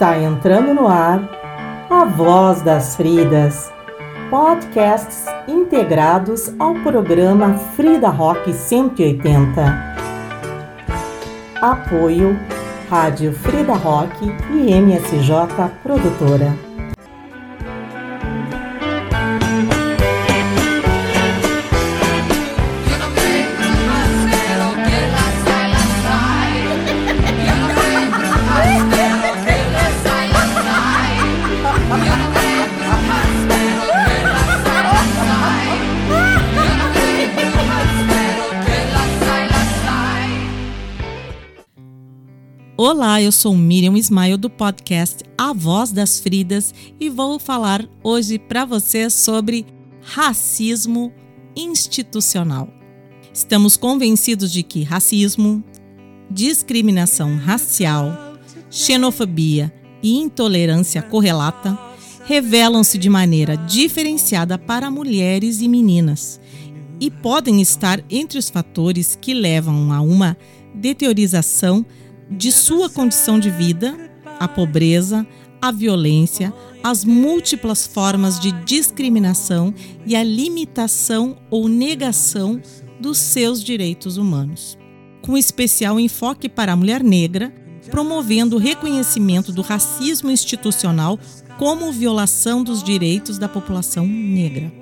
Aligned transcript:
Está 0.00 0.18
entrando 0.18 0.72
no 0.72 0.88
ar 0.88 1.20
a 1.90 2.06
Voz 2.06 2.62
das 2.62 2.96
Fridas, 2.96 3.70
podcasts 4.30 5.26
integrados 5.46 6.54
ao 6.58 6.72
programa 6.76 7.58
Frida 7.76 8.08
Rock 8.08 8.50
180. 8.50 9.62
Apoio 11.60 12.34
Rádio 12.88 13.34
Frida 13.34 13.74
Rock 13.74 14.24
e 14.50 14.72
MSJ 14.72 15.68
Produtora. 15.82 16.69
Olá, 42.82 43.20
eu 43.20 43.30
sou 43.30 43.54
Miriam 43.54 43.94
Ismael 43.94 44.38
do 44.38 44.48
podcast 44.48 45.22
A 45.36 45.52
Voz 45.52 45.92
das 45.92 46.18
Fridas 46.18 46.72
e 46.98 47.10
vou 47.10 47.38
falar 47.38 47.86
hoje 48.02 48.38
para 48.38 48.64
você 48.64 49.10
sobre 49.10 49.66
racismo 50.00 51.12
institucional. 51.54 52.72
Estamos 53.34 53.76
convencidos 53.76 54.50
de 54.50 54.62
que 54.62 54.82
racismo, 54.82 55.62
discriminação 56.30 57.36
racial, 57.36 58.38
xenofobia 58.70 59.70
e 60.02 60.18
intolerância 60.18 61.02
correlata 61.02 61.78
revelam-se 62.24 62.96
de 62.96 63.10
maneira 63.10 63.58
diferenciada 63.58 64.56
para 64.56 64.90
mulheres 64.90 65.60
e 65.60 65.68
meninas 65.68 66.40
e 66.98 67.10
podem 67.10 67.60
estar 67.60 68.02
entre 68.08 68.38
os 68.38 68.48
fatores 68.48 69.18
que 69.20 69.34
levam 69.34 69.92
a 69.92 70.00
uma 70.00 70.34
deteriorização 70.74 71.84
de 72.30 72.52
sua 72.52 72.88
condição 72.88 73.38
de 73.40 73.50
vida, 73.50 73.96
a 74.38 74.46
pobreza, 74.46 75.26
a 75.60 75.70
violência, 75.70 76.52
as 76.82 77.04
múltiplas 77.04 77.86
formas 77.86 78.38
de 78.38 78.52
discriminação 78.64 79.74
e 80.06 80.16
a 80.16 80.22
limitação 80.22 81.36
ou 81.50 81.68
negação 81.68 82.60
dos 83.00 83.18
seus 83.18 83.62
direitos 83.62 84.16
humanos. 84.16 84.78
Com 85.20 85.36
especial 85.36 86.00
enfoque 86.00 86.48
para 86.48 86.72
a 86.72 86.76
mulher 86.76 87.02
negra, 87.02 87.52
promovendo 87.90 88.56
o 88.56 88.58
reconhecimento 88.58 89.52
do 89.52 89.62
racismo 89.62 90.30
institucional 90.30 91.18
como 91.58 91.92
violação 91.92 92.62
dos 92.62 92.82
direitos 92.82 93.36
da 93.36 93.48
população 93.48 94.06
negra. 94.06 94.72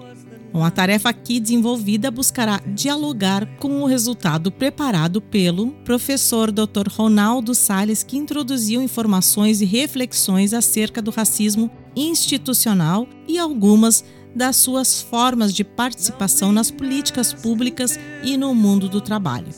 Bom, 0.53 0.65
a 0.65 0.71
tarefa 0.71 1.11
aqui 1.11 1.39
desenvolvida 1.39 2.11
buscará 2.11 2.61
dialogar 2.75 3.47
com 3.59 3.83
o 3.83 3.87
resultado 3.87 4.51
preparado 4.51 5.21
pelo 5.21 5.73
professor 5.85 6.51
Dr. 6.51 6.89
Ronaldo 6.91 7.55
Salles, 7.55 8.03
que 8.03 8.17
introduziu 8.17 8.81
informações 8.81 9.61
e 9.61 9.67
reflexões 9.67 10.55
acerca 10.55 11.03
do 11.03 11.11
racismo 11.11 11.71
institucional 11.95 13.07
e 13.27 13.39
algumas 13.39 14.05
das 14.35 14.57
suas 14.57 15.03
formas 15.03 15.53
de 15.53 15.65
participação 15.65 16.51
nas 16.51 16.71
políticas 16.71 17.33
públicas 17.35 17.99
e 18.23 18.37
no 18.37 18.55
mundo 18.55 18.89
do 18.89 19.01
trabalho. 19.01 19.49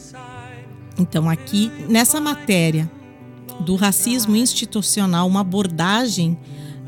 Então, 0.99 1.31
aqui 1.31 1.71
nessa 1.89 2.21
matéria 2.21 2.91
do 3.61 3.77
racismo 3.77 4.35
institucional, 4.35 5.27
uma 5.29 5.41
abordagem 5.41 6.39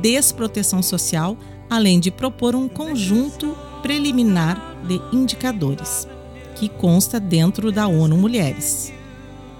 desproteção 0.00 0.82
social, 0.82 1.36
além 1.68 2.00
de 2.00 2.10
propor 2.10 2.54
um 2.54 2.68
conjunto 2.68 3.56
preliminar 3.82 4.76
de 4.86 5.00
indicadores, 5.12 6.06
que 6.54 6.68
consta 6.68 7.18
dentro 7.20 7.70
da 7.70 7.86
ONU 7.86 8.16
Mulheres. 8.16 8.92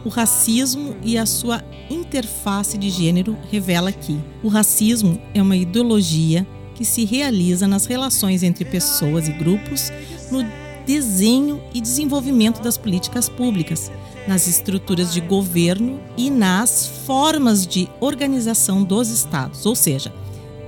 O 0.04 0.09
racismo 0.09 0.97
e 1.03 1.19
a 1.19 1.26
sua 1.26 1.62
interface 1.91 2.78
de 2.78 2.88
gênero 2.88 3.36
revela 3.50 3.91
que 3.91 4.19
o 4.42 4.48
racismo 4.48 5.20
é 5.34 5.42
uma 5.42 5.56
ideologia 5.56 6.47
que 6.75 6.84
se 6.84 7.04
realiza 7.04 7.66
nas 7.66 7.86
relações 7.86 8.44
entre 8.44 8.65
pessoas 8.65 9.26
e 9.26 9.32
grupos, 9.32 9.91
no 10.30 10.44
desenho 10.88 11.60
e 11.75 11.82
desenvolvimento 11.82 12.62
das 12.62 12.78
políticas 12.78 13.28
públicas, 13.28 13.93
nas 14.26 14.49
estruturas 14.49 15.12
de 15.12 15.21
governo 15.21 16.00
e 16.16 16.31
nas 16.31 16.91
formas 17.04 17.66
de 17.66 17.87
organização 18.00 18.82
dos 18.82 19.10
estados, 19.10 19.66
ou 19.66 19.77
seja, 19.77 20.10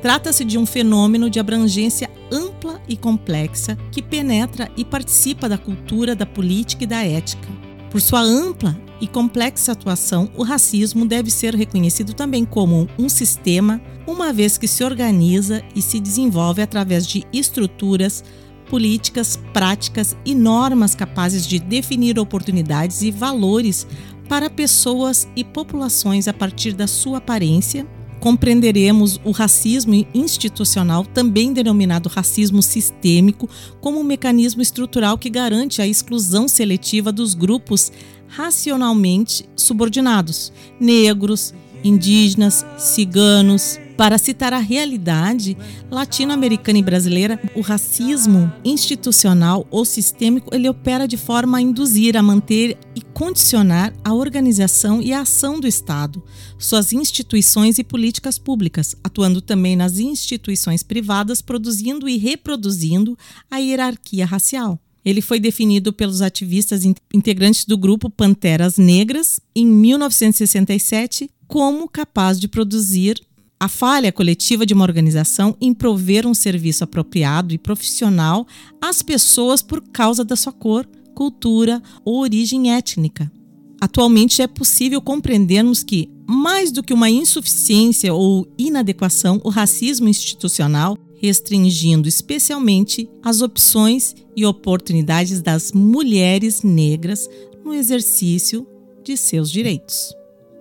trata-se 0.02 0.44
de 0.44 0.58
um 0.58 0.66
fenômeno 0.66 1.30
de 1.30 1.40
abrangência 1.40 2.10
ampla 2.30 2.82
e 2.86 2.98
complexa 2.98 3.78
que 3.90 4.02
penetra 4.02 4.70
e 4.76 4.84
participa 4.84 5.48
da 5.48 5.56
cultura, 5.56 6.14
da 6.14 6.26
política 6.26 6.84
e 6.84 6.86
da 6.86 7.02
ética. 7.02 7.48
Por 7.90 8.02
sua 8.02 8.20
ampla 8.20 8.78
e 9.00 9.06
complexa 9.06 9.72
atuação, 9.72 10.30
o 10.36 10.42
racismo 10.42 11.06
deve 11.06 11.30
ser 11.30 11.54
reconhecido 11.54 12.12
também 12.12 12.44
como 12.44 12.86
um 12.98 13.08
sistema, 13.08 13.80
uma 14.06 14.34
vez 14.34 14.58
que 14.58 14.68
se 14.68 14.84
organiza 14.84 15.62
e 15.74 15.80
se 15.80 15.98
desenvolve 15.98 16.60
através 16.60 17.06
de 17.06 17.24
estruturas, 17.32 18.22
políticas, 18.70 19.38
práticas 19.52 20.16
e 20.24 20.34
normas 20.34 20.94
capazes 20.94 21.44
de 21.44 21.58
definir 21.58 22.18
oportunidades 22.18 23.02
e 23.02 23.10
valores 23.10 23.86
para 24.28 24.48
pessoas 24.48 25.28
e 25.34 25.42
populações 25.42 26.28
a 26.28 26.32
partir 26.32 26.72
da 26.72 26.86
sua 26.86 27.18
aparência. 27.18 27.84
Compreenderemos 28.20 29.20
o 29.24 29.32
racismo 29.32 30.06
institucional, 30.14 31.04
também 31.04 31.52
denominado 31.52 32.08
racismo 32.08 32.62
sistêmico, 32.62 33.48
como 33.80 33.98
um 33.98 34.04
mecanismo 34.04 34.62
estrutural 34.62 35.18
que 35.18 35.30
garante 35.30 35.82
a 35.82 35.86
exclusão 35.86 36.46
seletiva 36.46 37.10
dos 37.10 37.34
grupos 37.34 37.90
racionalmente 38.28 39.48
subordinados, 39.56 40.52
negros, 40.78 41.52
indígenas, 41.82 42.64
ciganos, 42.78 43.80
para 44.00 44.16
citar 44.16 44.54
a 44.54 44.58
realidade 44.58 45.54
latino-americana 45.90 46.78
e 46.78 46.82
brasileira, 46.82 47.38
o 47.54 47.60
racismo 47.60 48.50
institucional 48.64 49.66
ou 49.70 49.84
sistêmico 49.84 50.48
ele 50.54 50.70
opera 50.70 51.06
de 51.06 51.18
forma 51.18 51.58
a 51.58 51.60
induzir, 51.60 52.16
a 52.16 52.22
manter 52.22 52.78
e 52.96 53.02
condicionar 53.02 53.92
a 54.02 54.14
organização 54.14 55.02
e 55.02 55.12
a 55.12 55.20
ação 55.20 55.60
do 55.60 55.66
Estado, 55.66 56.24
suas 56.58 56.94
instituições 56.94 57.78
e 57.78 57.84
políticas 57.84 58.38
públicas, 58.38 58.96
atuando 59.04 59.42
também 59.42 59.76
nas 59.76 59.98
instituições 59.98 60.82
privadas, 60.82 61.42
produzindo 61.42 62.08
e 62.08 62.16
reproduzindo 62.16 63.18
a 63.50 63.58
hierarquia 63.58 64.24
racial. 64.24 64.80
Ele 65.04 65.20
foi 65.20 65.38
definido 65.38 65.92
pelos 65.92 66.22
ativistas 66.22 66.84
integrantes 67.12 67.66
do 67.66 67.76
grupo 67.76 68.08
Panteras 68.08 68.78
Negras 68.78 69.42
em 69.54 69.66
1967 69.66 71.30
como 71.50 71.88
capaz 71.88 72.38
de 72.38 72.46
produzir 72.46 73.20
a 73.60 73.68
falha 73.68 74.10
coletiva 74.10 74.64
de 74.64 74.72
uma 74.72 74.84
organização 74.84 75.54
em 75.60 75.74
prover 75.74 76.26
um 76.26 76.32
serviço 76.32 76.82
apropriado 76.82 77.52
e 77.52 77.58
profissional 77.58 78.46
às 78.80 79.02
pessoas 79.02 79.60
por 79.60 79.82
causa 79.82 80.24
da 80.24 80.34
sua 80.34 80.52
cor, 80.52 80.88
cultura 81.14 81.82
ou 82.02 82.20
origem 82.20 82.72
étnica. 82.72 83.30
Atualmente 83.78 84.40
é 84.40 84.46
possível 84.46 85.00
compreendermos 85.02 85.82
que, 85.82 86.08
mais 86.26 86.72
do 86.72 86.82
que 86.82 86.94
uma 86.94 87.10
insuficiência 87.10 88.14
ou 88.14 88.50
inadequação, 88.56 89.38
o 89.44 89.50
racismo 89.50 90.08
institucional, 90.08 90.96
restringindo 91.20 92.08
especialmente 92.08 93.10
as 93.22 93.42
opções 93.42 94.14
e 94.34 94.46
oportunidades 94.46 95.42
das 95.42 95.72
mulheres 95.72 96.62
negras 96.62 97.28
no 97.62 97.74
exercício 97.74 98.66
de 99.04 99.18
seus 99.18 99.50
direitos. 99.50 100.19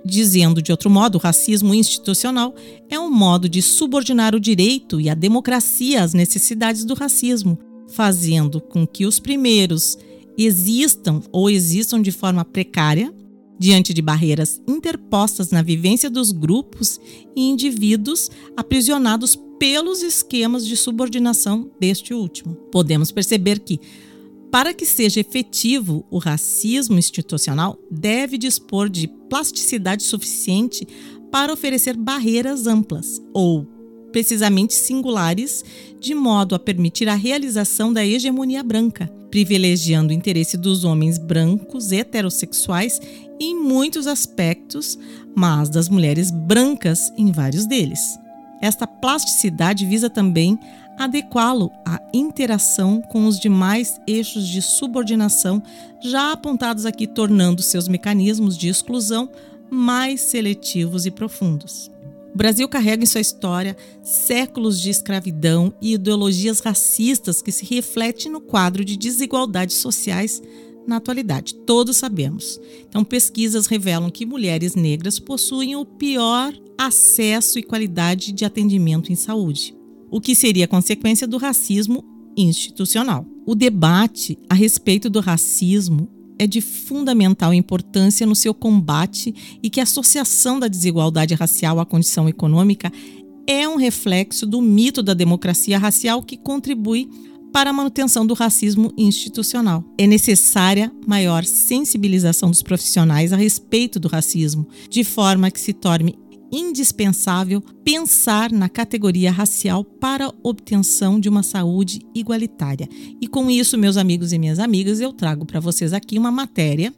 Dizendo 0.10 0.60
de 0.60 0.72
outro 0.72 0.90
modo, 0.90 1.16
o 1.16 1.22
racismo 1.22 1.74
institucional 1.74 2.56
é 2.90 3.00
um 3.00 3.12
modo 3.12 3.48
de 3.48 3.62
subordinar 3.62 4.34
o 4.34 4.40
direito 4.40 5.00
e 5.00 5.08
a 5.08 5.14
democracia 5.14 6.04
às 6.04 6.16
necessidades 6.16 6.84
do 6.84 6.96
racismo, 6.96 7.60
fazendo 7.88 8.60
com 8.60 8.88
que 8.88 9.06
os 9.06 9.20
primeiros 9.20 10.00
existam 10.36 11.22
ou 11.32 11.48
existam 11.48 12.02
de 12.02 12.12
forma 12.12 12.44
precária, 12.44 13.14
diante 13.60 13.94
de 13.94 14.02
barreiras 14.02 14.60
interpostas 14.68 15.52
na 15.52 15.62
vivência 15.62 16.10
dos 16.10 16.32
grupos 16.32 17.00
e 17.36 17.42
indivíduos 17.42 18.32
aprisionados 18.58 19.38
pelos 19.60 20.02
esquemas 20.02 20.66
de 20.66 20.76
subordinação 20.76 21.70
deste 21.80 22.14
último. 22.14 22.56
Podemos 22.72 23.12
perceber 23.12 23.60
que, 23.60 23.80
para 24.52 24.74
que 24.74 24.86
seja 24.86 25.20
efetivo, 25.20 26.06
o 26.10 26.18
racismo 26.18 26.98
institucional 26.98 27.78
deve 27.90 28.38
dispor 28.38 28.90
de 28.90 29.08
plasticidade 29.08 30.04
suficiente 30.04 30.88
para 31.32 31.54
oferecer 31.54 31.96
barreiras 31.96 32.66
amplas 32.66 33.22
ou 33.34 33.68
precisamente 34.12 34.74
singulares, 34.74 35.64
de 36.00 36.16
modo 36.16 36.56
a 36.56 36.60
permitir 36.60 37.08
a 37.08 37.14
realização 37.14 37.94
da 37.94 38.04
hegemonia 38.04 38.64
branca, 38.64 39.08
privilegiando 39.30 40.12
o 40.12 40.16
interesse 40.16 40.58
dos 40.58 40.84
homens 40.84 41.20
brancos 41.20 41.92
heterossexuais 41.92 43.00
em 43.40 43.56
muitos 43.56 44.08
aspectos, 44.08 44.98
mas 45.36 45.70
das 45.70 45.88
mulheres 45.88 46.32
brancas 46.32 47.14
em 47.16 47.32
vários 47.32 47.68
deles. 47.68 48.18
Esta 48.62 48.86
plasticidade 48.86 49.86
visa 49.86 50.10
também 50.10 50.60
adequá-lo 51.00 51.72
à 51.86 52.00
interação 52.14 53.02
com 53.02 53.26
os 53.26 53.40
demais 53.40 54.00
eixos 54.06 54.46
de 54.46 54.62
subordinação 54.62 55.64
já 56.04 56.34
apontados 56.34 56.86
aqui, 56.86 57.08
tornando 57.08 57.62
seus 57.62 57.88
mecanismos 57.88 58.58
de 58.58 58.68
exclusão 58.68 59.30
mais 59.72 60.22
seletivos 60.22 61.06
e 61.06 61.12
profundos. 61.12 61.90
O 62.34 62.38
Brasil 62.38 62.68
carrega 62.68 63.04
em 63.04 63.08
sua 63.08 63.22
história 63.22 63.76
séculos 64.04 64.80
de 64.80 64.90
escravidão 64.90 65.74
e 65.82 65.94
ideologias 65.94 66.60
racistas 66.60 67.42
que 67.42 67.52
se 67.52 67.66
refletem 67.66 68.32
no 68.32 68.42
quadro 68.42 68.84
de 68.84 68.98
desigualdades 68.98 69.78
sociais 69.78 70.42
na 70.86 70.98
atualidade. 70.98 71.56
Todos 71.56 71.98
sabemos. 71.98 72.60
Então, 72.88 73.04
pesquisas 73.04 73.68
revelam 73.68 74.10
que 74.10 74.26
mulheres 74.26 74.76
negras 74.76 75.20
possuem 75.20 75.76
o 75.76 75.86
pior 75.86 76.54
acesso 76.78 77.60
e 77.60 77.64
qualidade 77.64 78.32
de 78.32 78.46
atendimento 78.46 79.12
em 79.12 79.16
saúde, 79.16 79.76
o 80.10 80.22
que 80.22 80.36
seria 80.36 80.68
consequência 80.68 81.28
do 81.28 81.38
racismo 81.38 82.04
institucional. 82.36 83.26
O 83.46 83.56
debate 83.56 84.38
a 84.50 84.54
respeito 84.54 85.10
do 85.10 85.20
racismo 85.20 86.10
é 86.38 86.48
de 86.48 86.62
fundamental 86.62 87.54
importância 87.54 88.26
no 88.26 88.36
seu 88.36 88.54
combate 88.54 89.36
e 89.62 89.70
que 89.70 89.80
a 89.80 89.84
associação 89.84 90.60
da 90.60 90.68
desigualdade 90.68 91.34
racial 91.36 91.80
à 91.80 91.86
condição 91.86 92.30
econômica 92.30 92.92
é 93.46 93.68
um 93.68 93.76
reflexo 93.76 94.46
do 94.46 94.62
mito 94.62 95.04
da 95.04 95.14
democracia 95.14 95.78
racial 95.78 96.24
que 96.24 96.38
contribui 96.38 97.10
para 97.52 97.72
a 97.72 97.74
manutenção 97.74 98.26
do 98.26 98.34
racismo 98.34 98.94
institucional. 98.96 99.84
É 99.98 100.06
necessária 100.06 100.92
maior 101.06 101.44
sensibilização 101.44 102.50
dos 102.52 102.62
profissionais 102.62 103.34
a 103.34 103.36
respeito 103.36 104.00
do 104.00 104.08
racismo, 104.08 104.68
de 104.90 105.04
forma 105.04 105.50
que 105.50 105.60
se 105.60 105.74
torne 105.74 106.16
indispensável 106.52 107.62
pensar 107.84 108.52
na 108.52 108.70
categoria 108.70 109.32
racial 109.32 109.84
para 109.84 110.34
obtenção 110.44 111.20
de 111.20 111.30
uma 111.30 111.44
saúde 111.44 112.02
igualitária. 112.14 112.88
E 113.22 113.28
com 113.28 113.50
isso, 113.50 113.78
meus 113.78 113.98
amigos 113.98 114.34
e 114.34 114.40
minhas 114.40 114.60
amigas, 114.60 115.00
eu 115.00 115.14
trago 115.14 115.46
para 115.46 115.60
vocês 115.60 115.94
aqui 115.94 116.18
uma 116.18 116.32
matéria 116.32 116.94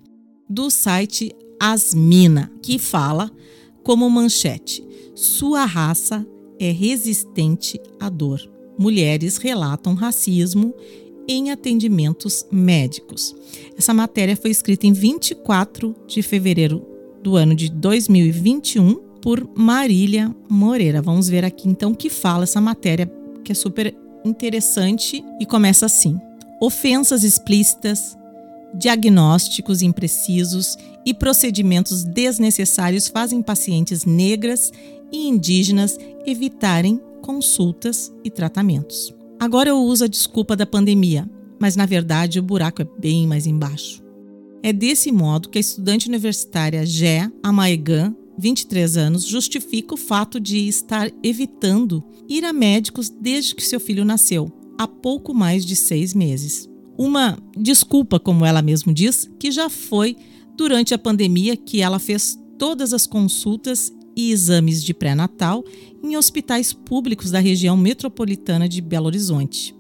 do 0.50 0.70
site 0.70 1.34
Asmina, 1.60 2.52
que 2.62 2.80
fala 2.80 3.32
como 3.84 4.10
manchete: 4.10 4.84
Sua 5.16 5.66
raça 5.66 6.26
é 6.60 6.72
resistente 6.72 7.80
à 8.00 8.10
dor. 8.10 8.42
Mulheres 8.78 9.38
relatam 9.38 9.94
racismo 9.94 10.74
em 11.28 11.52
atendimentos 11.52 12.46
médicos. 12.52 13.36
Essa 13.78 13.94
matéria 13.94 14.36
foi 14.36 14.52
escrita 14.52 14.88
em 14.88 14.94
24 14.94 15.96
de 16.08 16.22
fevereiro 16.22 16.86
do 17.22 17.36
ano 17.36 17.54
de 17.56 17.70
2021 17.70 19.11
por 19.22 19.48
Marília 19.56 20.36
Moreira. 20.50 21.02
Vamos 21.02 21.30
ver 21.30 21.46
aqui 21.46 21.70
então 21.70 21.92
o 21.92 21.96
que 21.96 22.10
fala 22.10 22.44
essa 22.44 22.60
matéria, 22.60 23.12
que 23.44 23.52
é 23.52 23.56
super 23.56 23.96
interessante 24.26 25.24
e 25.40 25.46
começa 25.46 25.86
assim: 25.86 26.20
ofensas 26.60 27.24
explícitas, 27.24 28.18
diagnósticos 28.74 29.82
imprecisos 29.82 30.78
e 31.06 31.14
procedimentos 31.14 32.04
desnecessários 32.04 33.08
fazem 33.08 33.42
pacientes 33.42 34.06
negras 34.06 34.72
e 35.12 35.28
indígenas 35.28 35.98
evitarem 36.26 37.00
consultas 37.22 38.12
e 38.24 38.30
tratamentos. 38.30 39.14
Agora 39.40 39.70
eu 39.70 39.78
uso 39.78 40.06
a 40.06 40.08
desculpa 40.08 40.56
da 40.56 40.66
pandemia, 40.66 41.30
mas 41.60 41.76
na 41.76 41.86
verdade 41.86 42.40
o 42.40 42.44
buraco 42.44 42.82
é 42.82 42.88
bem 43.00 43.28
mais 43.28 43.46
embaixo. 43.46 44.02
É 44.64 44.72
desse 44.72 45.12
modo 45.12 45.50
que 45.50 45.58
a 45.58 45.62
estudante 45.62 46.08
universitária 46.08 46.86
Gé 46.86 47.30
Amaegan 47.42 48.16
23 48.42 48.98
anos, 48.98 49.24
justifica 49.24 49.94
o 49.94 49.98
fato 49.98 50.40
de 50.40 50.68
estar 50.68 51.12
evitando 51.22 52.04
ir 52.28 52.44
a 52.44 52.52
médicos 52.52 53.08
desde 53.08 53.54
que 53.54 53.64
seu 53.64 53.80
filho 53.80 54.04
nasceu, 54.04 54.52
há 54.80 54.88
pouco 54.88 55.32
mais 55.32 55.64
de 55.64 55.76
seis 55.76 56.16
meses. 56.16 56.68
Uma 56.98 57.38
desculpa, 57.56 58.20
como 58.20 58.44
ela 58.44 58.62
mesma 58.64 58.92
diz, 58.92 59.30
que 59.40 59.52
já 59.52 59.70
foi 59.70 60.18
durante 60.58 60.92
a 60.92 60.98
pandemia 60.98 61.56
que 61.56 61.82
ela 61.82 62.00
fez 62.00 62.38
todas 62.58 62.94
as 62.94 63.06
consultas 63.06 63.94
e 64.16 64.32
exames 64.32 64.84
de 64.84 64.94
pré-natal 64.94 65.64
em 66.04 66.18
hospitais 66.18 66.74
públicos 66.74 67.30
da 67.30 67.40
região 67.40 67.78
metropolitana 67.78 68.68
de 68.68 68.82
Belo 68.82 69.06
Horizonte. 69.06 69.76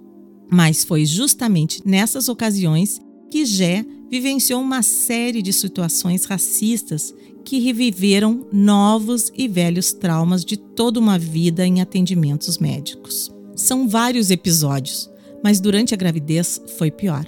Mas 0.51 0.83
foi 0.83 1.03
justamente 1.05 1.81
nessas 1.83 2.29
ocasiões 2.29 3.01
que 3.29 3.43
Gé 3.43 3.83
vivenciou 4.09 4.61
uma 4.61 4.83
série 4.83 5.41
de 5.41 5.51
situações 5.51 6.25
racistas 6.25 7.13
que 7.43 7.59
reviveram 7.59 8.45
novos 8.51 9.31
e 9.35 9.47
velhos 9.47 9.91
traumas 9.91 10.45
de 10.45 10.57
toda 10.57 10.99
uma 10.99 11.17
vida 11.17 11.65
em 11.65 11.81
atendimentos 11.81 12.57
médicos. 12.57 13.31
São 13.55 13.87
vários 13.87 14.31
episódios, 14.31 15.09
mas 15.43 15.59
durante 15.59 15.93
a 15.93 15.97
gravidez 15.97 16.61
foi 16.77 16.89
pior. 16.89 17.25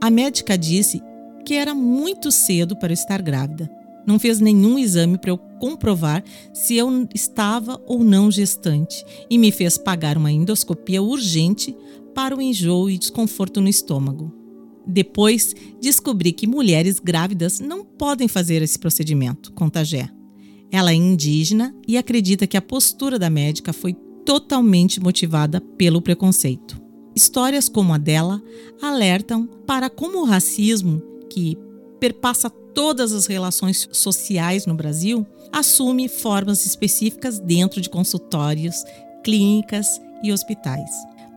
A 0.00 0.10
médica 0.10 0.56
disse 0.56 1.02
que 1.44 1.54
era 1.54 1.74
muito 1.74 2.30
cedo 2.30 2.76
para 2.76 2.92
estar 2.92 3.20
grávida. 3.20 3.70
Não 4.06 4.18
fez 4.18 4.40
nenhum 4.40 4.78
exame 4.78 5.18
para 5.18 5.30
eu 5.30 5.38
comprovar 5.38 6.24
se 6.52 6.76
eu 6.76 7.06
estava 7.14 7.80
ou 7.86 8.02
não 8.02 8.30
gestante 8.30 9.04
e 9.28 9.36
me 9.36 9.52
fez 9.52 9.76
pagar 9.76 10.16
uma 10.16 10.32
endoscopia 10.32 11.02
urgente 11.02 11.76
para 12.14 12.34
o 12.34 12.40
enjoo 12.40 12.88
e 12.88 12.98
desconforto 12.98 13.60
no 13.60 13.68
estômago. 13.68 14.39
Depois, 14.86 15.54
descobri 15.80 16.32
que 16.32 16.46
mulheres 16.46 16.98
grávidas 16.98 17.60
não 17.60 17.84
podem 17.84 18.28
fazer 18.28 18.62
esse 18.62 18.78
procedimento, 18.78 19.52
conta 19.52 19.84
Gé. 19.84 20.08
Ela 20.70 20.92
é 20.92 20.94
indígena 20.94 21.74
e 21.86 21.98
acredita 21.98 22.46
que 22.46 22.56
a 22.56 22.62
postura 22.62 23.18
da 23.18 23.28
médica 23.28 23.72
foi 23.72 23.94
totalmente 24.24 25.00
motivada 25.00 25.60
pelo 25.60 26.00
preconceito. 26.00 26.80
Histórias 27.14 27.68
como 27.68 27.92
a 27.92 27.98
dela 27.98 28.42
alertam 28.80 29.46
para 29.66 29.90
como 29.90 30.20
o 30.20 30.24
racismo, 30.24 31.02
que 31.28 31.58
perpassa 31.98 32.48
todas 32.48 33.12
as 33.12 33.26
relações 33.26 33.88
sociais 33.92 34.64
no 34.64 34.74
Brasil, 34.74 35.26
assume 35.52 36.08
formas 36.08 36.64
específicas 36.64 37.38
dentro 37.40 37.80
de 37.80 37.90
consultórios, 37.90 38.84
clínicas 39.24 40.00
e 40.22 40.32
hospitais. 40.32 40.90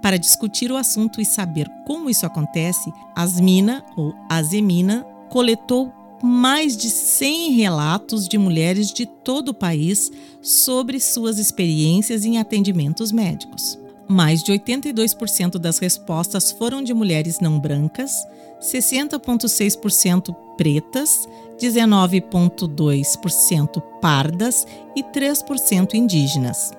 Para 0.04 0.20
discutir 0.20 0.70
o 0.70 0.76
assunto 0.76 1.22
e 1.22 1.26
saber 1.26 1.72
como 1.88 2.10
isso 2.10 2.26
acontece, 2.26 2.92
Asmina, 3.16 3.86
ou 3.96 4.14
Azemina, 4.30 5.08
coletou 5.30 5.94
mais 6.22 6.76
de 6.76 6.90
100 6.90 7.54
relatos 7.54 8.28
de 8.28 8.38
mulheres 8.38 8.92
de 8.92 9.06
todo 9.06 9.48
o 9.50 9.54
país 9.54 10.12
sobre 10.42 11.00
suas 11.00 11.40
experiências 11.40 12.26
em 12.26 12.38
atendimentos 12.38 13.14
médicos. 13.14 13.80
Mais 14.06 14.44
de 14.44 14.52
82% 14.52 15.58
das 15.58 15.80
respostas 15.80 16.52
foram 16.52 16.84
de 16.84 16.94
mulheres 16.94 17.40
não 17.40 17.58
brancas, 17.58 18.28
60,6% 18.62 20.36
pretas, 20.58 21.30
19,2% 21.62 23.82
pardas 24.02 24.68
e 24.98 25.02
3% 25.02 25.94
indígenas. 25.94 26.74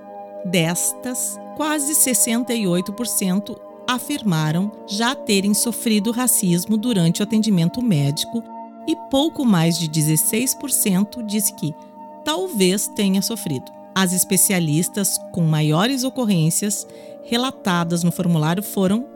Destas, 0.44 1.38
quase 1.56 1.92
68% 1.92 3.56
afirmaram 3.86 4.72
já 4.86 5.14
terem 5.14 5.52
sofrido 5.54 6.10
racismo 6.10 6.76
durante 6.76 7.20
o 7.20 7.22
atendimento 7.22 7.82
médico 7.82 8.42
e 8.86 8.96
pouco 9.10 9.44
mais 9.44 9.78
de 9.78 9.88
16% 9.88 11.24
disse 11.24 11.52
que 11.54 11.74
talvez 12.24 12.88
tenha 12.88 13.22
sofrido. 13.22 13.70
As 13.94 14.12
especialistas 14.12 15.18
com 15.32 15.42
maiores 15.42 16.02
ocorrências 16.02 16.86
relatadas 17.22 18.02
no 18.02 18.10
formulário 18.10 18.62
foram 18.62 19.06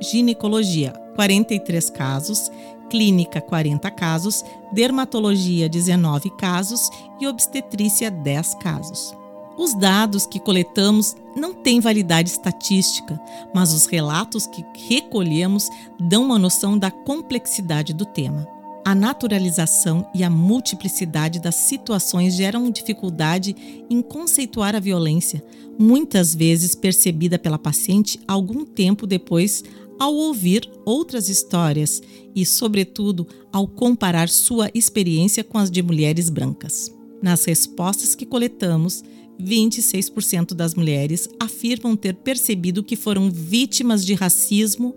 ginecologia, 0.00 0.92
43 1.14 1.88
casos, 1.90 2.50
clínica, 2.90 3.40
40 3.40 3.90
casos, 3.92 4.44
dermatologia, 4.72 5.68
19 5.68 6.30
casos 6.36 6.90
e 7.20 7.26
obstetrícia, 7.26 8.10
10 8.10 8.54
casos. 8.56 9.14
Os 9.56 9.72
dados 9.74 10.26
que 10.26 10.40
coletamos 10.40 11.16
não 11.36 11.54
têm 11.54 11.80
validade 11.80 12.30
estatística, 12.30 13.20
mas 13.54 13.72
os 13.72 13.86
relatos 13.86 14.46
que 14.46 14.64
recolhemos 14.88 15.68
dão 15.98 16.24
uma 16.24 16.38
noção 16.38 16.76
da 16.76 16.90
complexidade 16.90 17.92
do 17.94 18.04
tema. 18.04 18.48
A 18.84 18.94
naturalização 18.94 20.06
e 20.14 20.22
a 20.22 20.28
multiplicidade 20.28 21.40
das 21.40 21.54
situações 21.54 22.34
geram 22.34 22.70
dificuldade 22.70 23.56
em 23.88 24.02
conceituar 24.02 24.74
a 24.74 24.80
violência, 24.80 25.42
muitas 25.78 26.34
vezes 26.34 26.74
percebida 26.74 27.38
pela 27.38 27.58
paciente 27.58 28.20
algum 28.28 28.64
tempo 28.64 29.06
depois 29.06 29.64
ao 29.98 30.14
ouvir 30.14 30.68
outras 30.84 31.28
histórias 31.28 32.02
e, 32.34 32.44
sobretudo, 32.44 33.26
ao 33.52 33.66
comparar 33.66 34.28
sua 34.28 34.68
experiência 34.74 35.44
com 35.44 35.56
as 35.56 35.70
de 35.70 35.82
mulheres 35.82 36.28
brancas. 36.28 36.92
Nas 37.22 37.44
respostas 37.44 38.14
que 38.14 38.26
coletamos, 38.26 39.02
26% 39.40 40.54
das 40.54 40.74
mulheres 40.74 41.28
afirmam 41.40 41.96
ter 41.96 42.14
percebido 42.14 42.84
que 42.84 42.96
foram 42.96 43.30
vítimas 43.30 44.04
de 44.04 44.14
racismo 44.14 44.94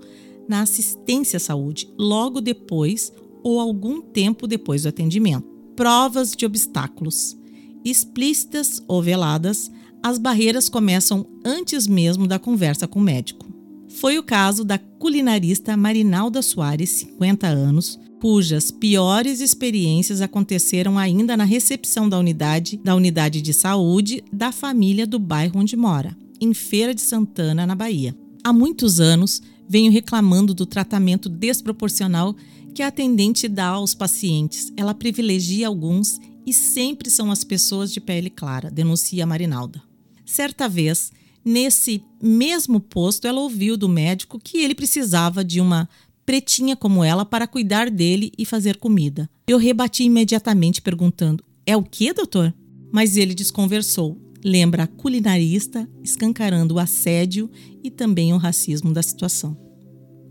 na 0.47 0.61
assistência 0.61 1.37
à 1.37 1.39
saúde 1.39 1.89
logo 1.97 2.39
depois 2.39 3.11
ou 3.43 3.59
algum 3.59 4.01
tempo 4.01 4.47
depois 4.47 4.83
do 4.83 4.89
atendimento. 4.89 5.47
Provas 5.75 6.31
de 6.31 6.45
obstáculos. 6.45 7.37
Explícitas 7.83 8.81
ou 8.87 9.01
veladas, 9.01 9.71
as 10.03 10.17
barreiras 10.17 10.69
começam 10.69 11.25
antes 11.45 11.87
mesmo 11.87 12.27
da 12.27 12.39
conversa 12.39 12.87
com 12.87 12.99
o 12.99 13.03
médico. 13.03 13.45
Foi 13.87 14.17
o 14.17 14.23
caso 14.23 14.63
da 14.63 14.77
culinarista 14.77 15.77
Marinalda 15.77 16.41
Soares, 16.41 16.89
50 16.89 17.47
anos, 17.47 17.99
cujas 18.19 18.71
piores 18.71 19.41
experiências 19.41 20.21
aconteceram 20.21 20.97
ainda 20.97 21.37
na 21.37 21.43
recepção 21.43 22.09
da 22.09 22.17
unidade 22.17 22.79
da 22.83 22.95
unidade 22.95 23.41
de 23.41 23.53
saúde 23.53 24.23
da 24.31 24.51
família 24.51 25.05
do 25.05 25.19
bairro 25.19 25.59
onde 25.59 25.75
mora, 25.75 26.17
em 26.41 26.53
Feira 26.53 26.93
de 26.93 27.01
Santana, 27.01 27.65
na 27.65 27.75
Bahia. 27.75 28.15
Há 28.43 28.51
muitos 28.51 28.99
anos 28.99 29.41
venho 29.69 29.91
reclamando 29.91 30.53
do 30.53 30.65
tratamento 30.65 31.29
desproporcional 31.29 32.35
que 32.73 32.81
a 32.81 32.87
atendente 32.87 33.47
dá 33.47 33.67
aos 33.67 33.93
pacientes. 33.93 34.71
Ela 34.77 34.93
privilegia 34.93 35.67
alguns 35.67 36.19
e 36.45 36.53
sempre 36.53 37.09
são 37.09 37.31
as 37.31 37.43
pessoas 37.43 37.91
de 37.91 37.99
pele 37.99 38.29
clara, 38.29 38.71
denuncia 38.71 39.25
Marinalda. 39.25 39.81
Certa 40.25 40.69
vez, 40.69 41.11
nesse 41.43 42.03
mesmo 42.21 42.79
posto, 42.79 43.27
ela 43.27 43.41
ouviu 43.41 43.75
do 43.75 43.89
médico 43.89 44.39
que 44.39 44.59
ele 44.59 44.75
precisava 44.75 45.43
de 45.43 45.59
uma 45.59 45.89
pretinha 46.27 46.75
como 46.75 47.05
ela 47.05 47.23
para 47.23 47.47
cuidar 47.47 47.89
dele 47.89 48.33
e 48.37 48.43
fazer 48.43 48.75
comida. 48.75 49.29
Eu 49.47 49.57
rebati 49.57 50.03
imediatamente 50.03 50.81
perguntando: 50.81 51.41
"É 51.65 51.77
o 51.77 51.81
que, 51.81 52.11
doutor?" 52.11 52.53
Mas 52.91 53.15
ele 53.15 53.33
desconversou. 53.33 54.21
Lembra 54.43 54.83
a 54.83 54.87
culinarista 54.87 55.89
escancarando 56.03 56.75
o 56.75 56.79
assédio 56.79 57.49
e 57.81 57.89
também 57.89 58.33
o 58.33 58.37
racismo 58.37 58.93
da 58.93 59.01
situação. 59.01 59.57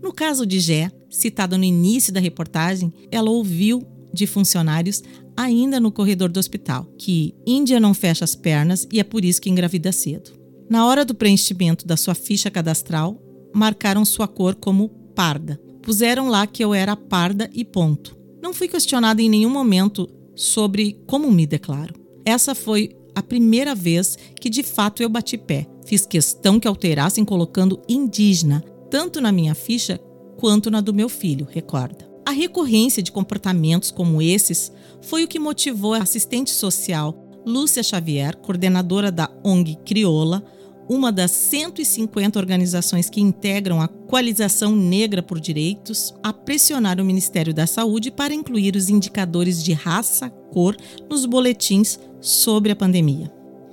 No 0.01 0.13
caso 0.13 0.45
de 0.45 0.59
Gé, 0.59 0.91
citada 1.09 1.57
no 1.57 1.63
início 1.63 2.13
da 2.13 2.19
reportagem, 2.19 2.93
ela 3.11 3.31
ouviu 3.31 3.83
de 4.13 4.27
funcionários 4.27 5.01
ainda 5.35 5.79
no 5.79 5.91
corredor 5.91 6.29
do 6.29 6.39
hospital 6.39 6.85
que 6.97 7.33
Índia 7.45 7.79
não 7.79 7.93
fecha 7.93 8.23
as 8.23 8.35
pernas 8.35 8.87
e 8.91 8.99
é 8.99 9.03
por 9.03 9.25
isso 9.25 9.41
que 9.41 9.49
engravida 9.49 9.91
cedo. 9.91 10.31
Na 10.69 10.85
hora 10.85 11.03
do 11.03 11.15
preenchimento 11.15 11.87
da 11.87 11.97
sua 11.97 12.13
ficha 12.13 12.51
cadastral, 12.51 13.19
marcaram 13.53 14.05
sua 14.05 14.27
cor 14.27 14.53
como 14.53 14.89
parda. 15.15 15.59
Puseram 15.87 16.27
lá 16.27 16.45
que 16.45 16.61
eu 16.61 16.73
era 16.73 16.97
parda 16.97 17.49
e 17.53 17.63
ponto. 17.63 18.17
Não 18.43 18.53
fui 18.53 18.67
questionada 18.67 19.21
em 19.21 19.29
nenhum 19.29 19.49
momento 19.49 20.05
sobre 20.35 21.01
como 21.07 21.31
me 21.31 21.47
declaro. 21.47 21.93
Essa 22.25 22.53
foi 22.53 22.93
a 23.15 23.23
primeira 23.23 23.73
vez 23.73 24.17
que 24.37 24.49
de 24.49 24.63
fato 24.63 25.01
eu 25.01 25.07
bati 25.07 25.37
pé. 25.37 25.65
Fiz 25.85 26.05
questão 26.05 26.59
que 26.59 26.67
alterassem 26.67 27.23
colocando 27.23 27.81
indígena, 27.87 28.61
tanto 28.91 29.21
na 29.21 29.31
minha 29.31 29.55
ficha 29.55 29.97
quanto 30.37 30.69
na 30.69 30.81
do 30.81 30.93
meu 30.93 31.07
filho, 31.07 31.47
recorda. 31.49 32.05
A 32.25 32.31
recorrência 32.31 33.01
de 33.01 33.09
comportamentos 33.09 33.89
como 33.89 34.21
esses 34.21 34.69
foi 35.01 35.23
o 35.23 35.27
que 35.27 35.39
motivou 35.39 35.93
a 35.93 35.99
assistente 35.99 36.51
social 36.51 37.17
Lúcia 37.45 37.81
Xavier, 37.81 38.35
coordenadora 38.35 39.09
da 39.09 39.31
ONG 39.41 39.77
Crioula, 39.85 40.43
uma 40.89 41.11
das 41.11 41.31
150 41.31 42.39
organizações 42.39 43.09
que 43.09 43.19
integram 43.21 43.81
a 43.81 43.87
Coalização 43.87 44.75
Negra 44.75 45.21
por 45.21 45.39
Direitos, 45.39 46.13
a 46.23 46.31
pressionar 46.31 46.99
o 46.99 47.05
Ministério 47.05 47.53
da 47.53 47.67
Saúde 47.67 48.09
para 48.09 48.33
incluir 48.33 48.75
os 48.75 48.89
indicadores 48.89 49.63
de 49.63 49.73
raça, 49.73 50.29
cor 50.29 50.75
nos 51.09 51.25
boletins 51.25 51.99
sobre 52.21 52.71
a 52.71 52.75
pandemia. 52.75 53.31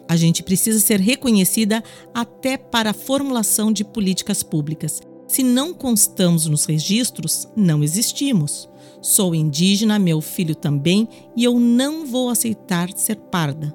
A 0.08 0.16
gente 0.16 0.42
precisa 0.42 0.80
ser 0.80 1.00
reconhecida 1.00 1.82
até 2.12 2.56
para 2.56 2.90
a 2.90 2.94
formulação 2.94 3.72
de 3.72 3.84
políticas 3.84 4.42
públicas. 4.42 5.00
Se 5.26 5.42
não 5.42 5.72
constamos 5.72 6.46
nos 6.46 6.66
registros, 6.66 7.48
não 7.56 7.82
existimos. 7.82 8.68
Sou 9.00 9.34
indígena, 9.34 9.98
meu 9.98 10.20
filho 10.20 10.54
também, 10.54 11.08
e 11.36 11.44
eu 11.44 11.58
não 11.58 12.06
vou 12.06 12.28
aceitar 12.28 12.90
ser 12.96 13.16
parda. 13.16 13.74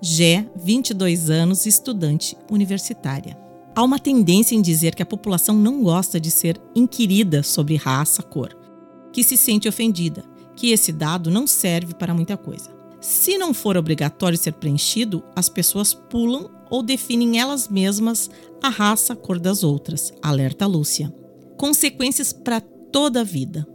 Gé, 0.00 0.46
22 0.56 1.30
anos, 1.30 1.66
estudante 1.66 2.36
universitária. 2.50 3.36
Há 3.74 3.82
uma 3.82 3.98
tendência 3.98 4.54
em 4.54 4.62
dizer 4.62 4.94
que 4.94 5.02
a 5.02 5.06
população 5.06 5.56
não 5.56 5.82
gosta 5.82 6.20
de 6.20 6.30
ser 6.30 6.60
inquirida 6.74 7.42
sobre 7.42 7.76
raça, 7.76 8.22
cor, 8.22 8.56
que 9.12 9.24
se 9.24 9.36
sente 9.36 9.68
ofendida, 9.68 10.24
que 10.54 10.70
esse 10.70 10.92
dado 10.92 11.30
não 11.30 11.46
serve 11.46 11.94
para 11.94 12.14
muita 12.14 12.36
coisa. 12.36 12.70
Se 13.00 13.36
não 13.36 13.52
for 13.52 13.76
obrigatório 13.76 14.38
ser 14.38 14.52
preenchido, 14.52 15.22
as 15.34 15.48
pessoas 15.48 15.92
pulam 15.92 16.48
ou 16.70 16.82
definem 16.82 17.38
elas 17.38 17.68
mesmas 17.68 18.30
a 18.62 18.68
raça, 18.68 19.14
cor 19.14 19.38
das 19.38 19.62
outras, 19.62 20.12
alerta 20.22 20.66
Lúcia. 20.66 21.12
Consequências 21.58 22.32
para 22.32 22.60
toda 22.60 23.20
a 23.20 23.24
vida. 23.24 23.66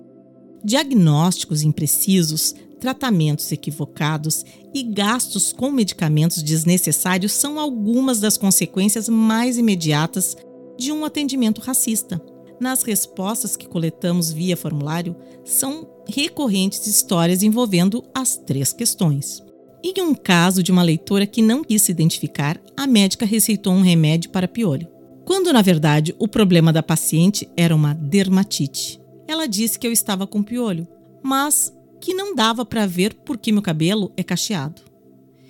Diagnósticos 0.64 1.62
imprecisos, 1.62 2.56
tratamentos 2.80 3.52
equivocados 3.52 4.46
e 4.74 4.84
gastos 4.84 5.52
com 5.52 5.72
medicamentos 5.72 6.42
desnecessários 6.42 7.34
são 7.34 7.60
algumas 7.60 8.20
das 8.20 8.38
consequências 8.38 9.10
mais 9.10 9.58
imediatas 9.58 10.38
de 10.78 10.92
um 10.92 11.04
atendimento 11.04 11.62
racista. 11.62 12.22
Nas 12.60 12.84
respostas 12.84 13.56
que 13.56 13.68
coletamos 13.68 14.32
via 14.32 14.58
formulário, 14.58 15.16
são 15.46 15.88
recorrentes 16.08 16.88
histórias 16.88 17.44
envolvendo 17.44 18.04
as 18.14 18.36
três 18.36 18.74
questões. 18.74 19.44
Em 19.84 20.02
um 20.02 20.14
caso 20.14 20.62
de 20.62 20.72
uma 20.72 20.84
leitora 20.84 21.26
que 21.26 21.42
não 21.42 21.64
quis 21.64 21.84
se 21.84 21.92
identificar, 21.92 22.60
a 22.76 22.86
médica 22.86 23.26
receitou 23.26 23.74
um 23.74 23.82
remédio 23.82 24.30
para 24.30 24.48
piolho, 24.48 24.88
quando 25.26 25.54
na 25.54 25.62
verdade 25.62 26.14
o 26.20 26.28
problema 26.28 26.74
da 26.74 26.84
paciente 26.84 27.50
era 27.56 27.74
uma 27.74 27.94
dermatite. 27.94 29.00
Ela 29.26 29.48
disse 29.48 29.80
que 29.80 29.88
eu 29.88 29.92
estava 29.92 30.28
com 30.28 30.44
piolho, 30.44 30.88
mas 31.24 31.74
que 32.00 32.14
não 32.14 32.36
dava 32.36 32.66
para 32.66 32.86
ver 32.86 33.14
porque 33.26 33.52
meu 33.52 33.62
cabelo 33.62 34.12
é 34.16 34.24
cacheado. 34.24 34.82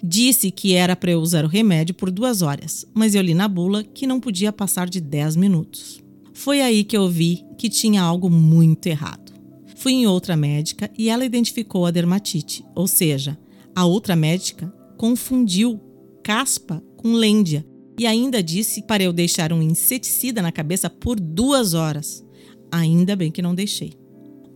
Disse 0.02 0.50
que 0.50 0.74
era 0.74 0.96
para 0.96 1.12
eu 1.12 1.20
usar 1.20 1.44
o 1.44 1.50
remédio 1.50 1.94
por 1.94 2.10
duas 2.10 2.42
horas, 2.42 2.86
mas 2.94 3.16
eu 3.16 3.22
li 3.22 3.34
na 3.34 3.48
bula 3.48 3.84
que 3.84 4.08
não 4.08 4.20
podia 4.20 4.54
passar 4.54 4.90
de 4.90 5.02
10 5.02 5.36
minutos. 5.36 6.02
Foi 6.34 6.62
aí 6.62 6.86
que 6.86 6.96
eu 6.96 7.10
vi 7.10 7.44
que 7.58 7.70
tinha 7.70 8.02
algo 8.02 8.30
muito 8.30 8.88
errado. 8.88 9.34
Fui 9.76 9.94
em 9.94 10.08
outra 10.08 10.38
médica 10.38 10.90
e 10.98 11.10
ela 11.10 11.26
identificou 11.26 11.86
a 11.86 11.92
dermatite, 11.92 12.66
ou 12.74 12.88
seja, 12.88 13.38
a 13.76 13.86
outra 13.86 14.16
médica 14.16 14.74
confundiu 14.98 15.80
caspa 16.24 16.82
com 16.96 17.14
lêndia 17.14 17.66
e 17.98 18.06
ainda 18.06 18.42
disse 18.42 18.82
para 18.82 19.04
eu 19.04 19.12
deixar 19.12 19.52
um 19.52 19.62
inseticida 19.62 20.42
na 20.42 20.52
cabeça 20.52 20.90
por 20.90 21.20
duas 21.20 21.74
horas. 21.74 22.24
Ainda 22.72 23.16
bem 23.16 23.32
que 23.32 23.42
não 23.42 23.54
deixei. 23.54 23.99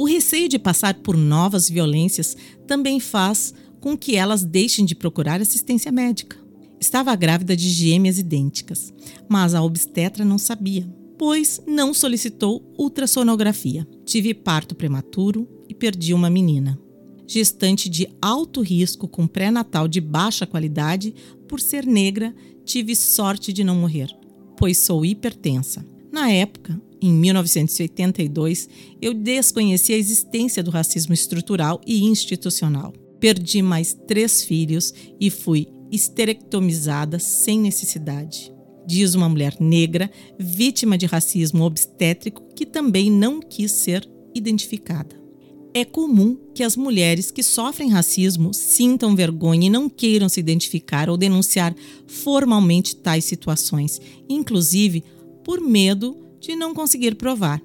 O 0.04 0.06
receio 0.06 0.50
de 0.50 0.60
passar 0.60 0.96
por 0.96 1.16
novas 1.16 1.70
violências 1.70 2.36
também 2.68 3.00
faz 3.00 3.54
com 3.80 3.98
que 3.98 4.18
elas 4.18 4.44
deixem 4.44 4.84
de 4.84 4.94
procurar 4.94 5.40
assistência 5.40 5.94
médica. 5.94 6.36
Estava 6.78 7.16
grávida 7.16 7.56
de 7.56 7.70
gêmeas 7.70 8.20
idênticas, 8.20 8.94
mas 9.30 9.56
a 9.56 9.64
obstetra 9.64 10.26
não 10.26 10.38
sabia 10.38 10.86
pois 11.18 11.62
não 11.66 11.94
solicitou 11.94 12.70
ultrassonografia. 12.78 13.88
Tive 14.04 14.34
parto 14.34 14.76
prematuro 14.76 15.48
e 15.70 15.74
perdi 15.74 16.14
uma 16.14 16.30
menina. 16.30 16.78
Gestante 17.26 17.88
de 17.88 18.10
alto 18.22 18.60
risco 18.60 19.08
com 19.08 19.26
pré-natal 19.26 19.88
de 19.88 20.02
baixa 20.02 20.46
qualidade, 20.46 21.16
por 21.48 21.62
ser 21.62 21.86
negra, 21.86 22.36
tive 22.66 22.94
sorte 22.94 23.54
de 23.54 23.64
não 23.64 23.76
morrer, 23.76 24.10
pois 24.58 24.80
sou 24.80 25.06
hipertensa. 25.06 25.86
Na 26.12 26.30
época, 26.30 26.78
em 27.08 27.14
1982, 27.14 28.70
eu 29.02 29.14
desconheci 29.14 29.94
a 29.94 29.98
existência 29.98 30.64
do 30.64 30.72
racismo 30.72 31.14
estrutural 31.14 31.82
e 31.86 32.04
institucional. 32.04 32.94
Perdi 33.20 33.62
mais 33.62 33.94
três 34.08 34.44
filhos 34.44 34.94
e 35.20 35.30
fui 35.30 35.68
esterectomizada 35.92 37.20
sem 37.20 37.60
necessidade. 37.60 38.54
Diz 38.88 39.16
uma 39.16 39.28
mulher 39.30 39.56
negra, 39.60 40.10
vítima 40.40 40.98
de 40.98 41.06
racismo 41.06 41.64
obstétrico, 41.64 42.44
que 42.56 42.66
também 42.66 43.12
não 43.12 43.42
quis 43.42 43.72
ser 43.72 44.10
identificada. 44.34 45.22
É 45.74 45.84
comum 45.84 46.38
que 46.54 46.64
as 46.64 46.78
mulheres 46.78 47.32
que 47.32 47.44
sofrem 47.44 47.90
racismo 47.90 48.54
sintam 48.54 49.16
vergonha 49.16 49.68
e 49.68 49.70
não 49.70 49.90
queiram 49.90 50.30
se 50.30 50.40
identificar 50.40 51.10
ou 51.10 51.18
denunciar 51.18 51.76
formalmente 52.08 52.96
tais 52.96 53.26
situações, 53.26 54.00
inclusive 54.30 55.04
por 55.44 55.60
medo 55.60 56.23
de 56.44 56.56
não 56.58 56.74
conseguir 56.74 57.16
provar. 57.16 57.62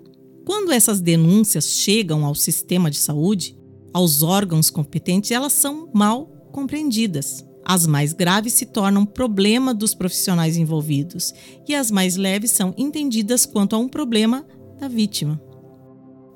Quando 0.46 0.72
essas 0.72 1.00
denúncias 1.00 1.66
chegam 1.66 2.24
ao 2.24 2.34
sistema 2.34 2.90
de 2.90 2.96
saúde, 2.96 3.58
aos 3.92 4.22
órgãos 4.22 4.70
competentes, 4.70 5.32
elas 5.32 5.52
são 5.52 5.90
mal 5.92 6.26
compreendidas. 6.52 7.44
As 7.64 7.86
mais 7.86 8.12
graves 8.12 8.54
se 8.54 8.64
tornam 8.64 9.04
problema 9.04 9.74
dos 9.74 9.94
profissionais 9.94 10.56
envolvidos 10.56 11.34
e 11.68 11.74
as 11.74 11.90
mais 11.90 12.16
leves 12.16 12.52
são 12.52 12.72
entendidas 12.78 13.44
quanto 13.44 13.74
a 13.74 13.78
um 13.78 13.88
problema 13.88 14.46
da 14.78 14.88
vítima. 14.88 15.42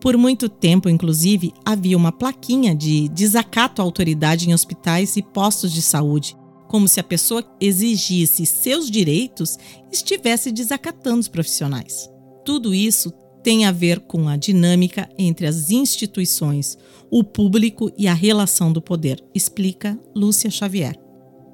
Por 0.01 0.17
muito 0.17 0.49
tempo, 0.49 0.89
inclusive, 0.89 1.53
havia 1.65 1.97
uma 1.97 2.11
plaquinha 2.11 2.75
de 2.75 3.09
desacato 3.09 3.81
à 3.81 3.85
autoridade 3.85 4.51
em 4.51 4.53
hospitais 4.53 5.17
e 5.17 5.23
postos 5.23 5.73
de 5.73 5.81
saúde, 5.81 6.37
como 6.69 6.89
se 6.89 6.99
a 6.99 7.05
pessoa 7.05 7.45
exigisse 7.61 8.45
seus 8.45 8.91
direitos 8.91 9.57
estivesse 9.93 10.51
desacatando 10.51 11.21
os 11.21 11.29
profissionais. 11.29 12.12
Tudo 12.45 12.75
isso 12.75 13.13
tem 13.43 13.65
a 13.65 13.73
ver 13.73 14.01
com 14.01 14.29
a 14.29 14.37
dinâmica 14.37 15.09
entre 15.19 15.47
as 15.47 15.71
instituições, 15.71 16.79
o 17.11 17.25
público 17.25 17.91
e 17.99 18.07
a 18.07 18.15
relação 18.15 18.73
do 18.73 18.81
poder, 18.81 19.23
explica 19.35 19.99
Lúcia 20.15 20.51
Xavier. 20.51 20.99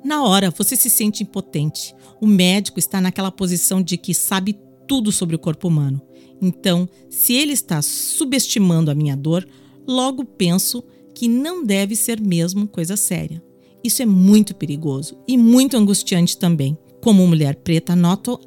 Na 0.05 0.23
hora, 0.23 0.51
você 0.51 0.77
se 0.77 0.89
sente 0.89 1.23
impotente. 1.23 1.95
O 2.21 2.27
médico 2.27 2.79
está 2.79 3.01
naquela 3.01 3.31
posição 3.31 3.83
de 3.83 3.97
que 3.97 4.15
sabe 4.15 4.59
tudo 4.87 5.11
sobre 5.11 5.35
o 5.35 5.39
corpo 5.39 5.69
humano. 5.69 6.01
Então, 6.41 6.89
se 7.11 7.33
ele 7.33 7.53
está 7.53 7.83
subestimando 7.83 8.91
a 8.91 8.95
minha 8.95 9.17
dor, 9.17 9.47
logo 9.87 10.25
penso 10.25 10.85
que 11.15 11.27
não 11.27 11.65
deve 11.65 11.97
ser 11.97 12.21
mesmo 12.21 12.69
coisa 12.69 12.97
séria. 12.97 13.43
Isso 13.83 14.03
é 14.03 14.07
muito 14.07 14.55
perigoso 14.55 15.19
e 15.27 15.37
muito 15.37 15.77
angustiante 15.77 16.39
também. 16.39 16.79
Como 17.03 17.27
mulher 17.27 17.57
preta, 17.57 17.97
noto 17.97 18.39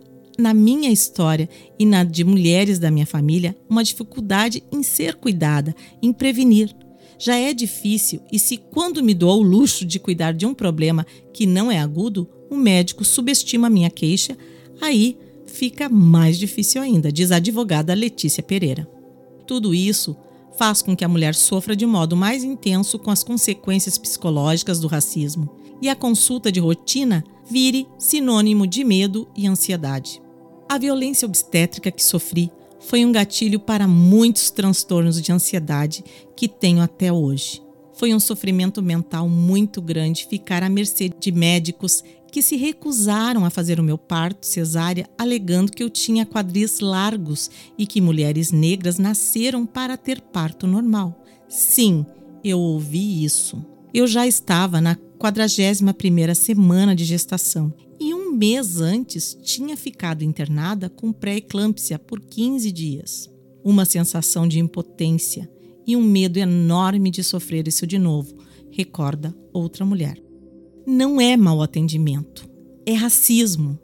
na 0.41 0.53
minha 0.53 0.89
história 0.89 1.47
e 1.77 1.85
na 1.85 2.03
de 2.03 2.23
mulheres 2.23 2.79
da 2.79 2.89
minha 2.89 3.05
família 3.05 3.55
uma 3.69 3.83
dificuldade 3.83 4.63
em 4.71 4.81
ser 4.81 5.15
cuidada, 5.15 5.75
em 6.01 6.11
prevenir. 6.11 6.75
Já 7.19 7.35
é 7.35 7.53
difícil 7.53 8.21
e 8.31 8.39
se 8.39 8.57
quando 8.57 9.03
me 9.03 9.13
dou 9.13 9.39
o 9.39 9.43
luxo 9.43 9.85
de 9.85 9.99
cuidar 9.99 10.33
de 10.33 10.45
um 10.45 10.53
problema 10.53 11.05
que 11.31 11.45
não 11.45 11.71
é 11.71 11.77
agudo, 11.77 12.27
o 12.49 12.55
médico 12.55 13.05
subestima 13.05 13.67
a 13.67 13.69
minha 13.69 13.91
queixa, 13.91 14.35
aí 14.81 15.17
fica 15.45 15.87
mais 15.87 16.39
difícil 16.39 16.81
ainda, 16.81 17.11
diz 17.11 17.31
a 17.31 17.35
advogada 17.35 17.93
Letícia 17.93 18.41
Pereira. 18.41 18.89
Tudo 19.45 19.75
isso 19.75 20.17
faz 20.57 20.81
com 20.81 20.95
que 20.95 21.05
a 21.05 21.07
mulher 21.07 21.35
sofra 21.35 21.75
de 21.75 21.85
modo 21.85 22.17
mais 22.17 22.43
intenso 22.43 22.97
com 22.97 23.11
as 23.11 23.23
consequências 23.23 23.97
psicológicas 23.97 24.79
do 24.79 24.87
racismo 24.87 25.49
e 25.81 25.89
a 25.89 25.95
consulta 25.95 26.51
de 26.51 26.59
rotina 26.59 27.23
vire 27.49 27.87
sinônimo 27.97 28.67
de 28.67 28.83
medo 28.83 29.27
e 29.35 29.47
ansiedade. 29.47 30.20
A 30.71 30.77
violência 30.77 31.25
obstétrica 31.25 31.91
que 31.91 32.01
sofri 32.01 32.49
foi 32.79 33.03
um 33.05 33.11
gatilho 33.11 33.59
para 33.59 33.89
muitos 33.89 34.49
transtornos 34.49 35.21
de 35.21 35.29
ansiedade 35.29 36.01
que 36.33 36.47
tenho 36.47 36.81
até 36.81 37.11
hoje. 37.11 37.61
Foi 37.93 38.13
um 38.13 38.21
sofrimento 38.21 38.81
mental 38.81 39.27
muito 39.27 39.81
grande 39.81 40.25
ficar 40.25 40.63
à 40.63 40.69
mercê 40.69 41.09
de 41.09 41.29
médicos 41.29 42.01
que 42.31 42.41
se 42.41 42.55
recusaram 42.55 43.43
a 43.43 43.49
fazer 43.49 43.81
o 43.81 43.83
meu 43.83 43.97
parto 43.97 44.47
cesárea, 44.47 45.09
alegando 45.17 45.73
que 45.73 45.83
eu 45.83 45.89
tinha 45.89 46.25
quadris 46.25 46.79
largos 46.79 47.51
e 47.77 47.85
que 47.85 47.99
mulheres 47.99 48.49
negras 48.49 48.97
nasceram 48.97 49.65
para 49.65 49.97
ter 49.97 50.21
parto 50.21 50.65
normal. 50.65 51.21
Sim, 51.49 52.05
eu 52.45 52.57
ouvi 52.57 53.25
isso. 53.25 53.61
Eu 53.93 54.07
já 54.07 54.25
estava 54.25 54.79
na 54.79 54.95
41ª 55.19 56.33
semana 56.33 56.95
de 56.95 57.03
gestação 57.03 57.73
e 57.99 58.10
um 58.31 58.35
mês 58.37 58.79
antes 58.79 59.37
tinha 59.41 59.75
ficado 59.75 60.23
internada 60.23 60.89
com 60.89 61.11
pré-eclâmpsia 61.11 61.99
por 61.99 62.19
15 62.19 62.71
dias. 62.71 63.29
Uma 63.63 63.85
sensação 63.85 64.47
de 64.47 64.59
impotência 64.59 65.49
e 65.85 65.95
um 65.95 66.03
medo 66.03 66.37
enorme 66.37 67.11
de 67.11 67.23
sofrer 67.23 67.67
isso 67.67 67.85
de 67.85 67.99
novo, 67.99 68.35
recorda 68.71 69.35
outra 69.53 69.85
mulher 69.85 70.21
não 70.85 71.21
é 71.21 71.37
mau 71.37 71.61
atendimento, 71.61 72.49
é 72.85 72.93
racismo. 72.93 73.79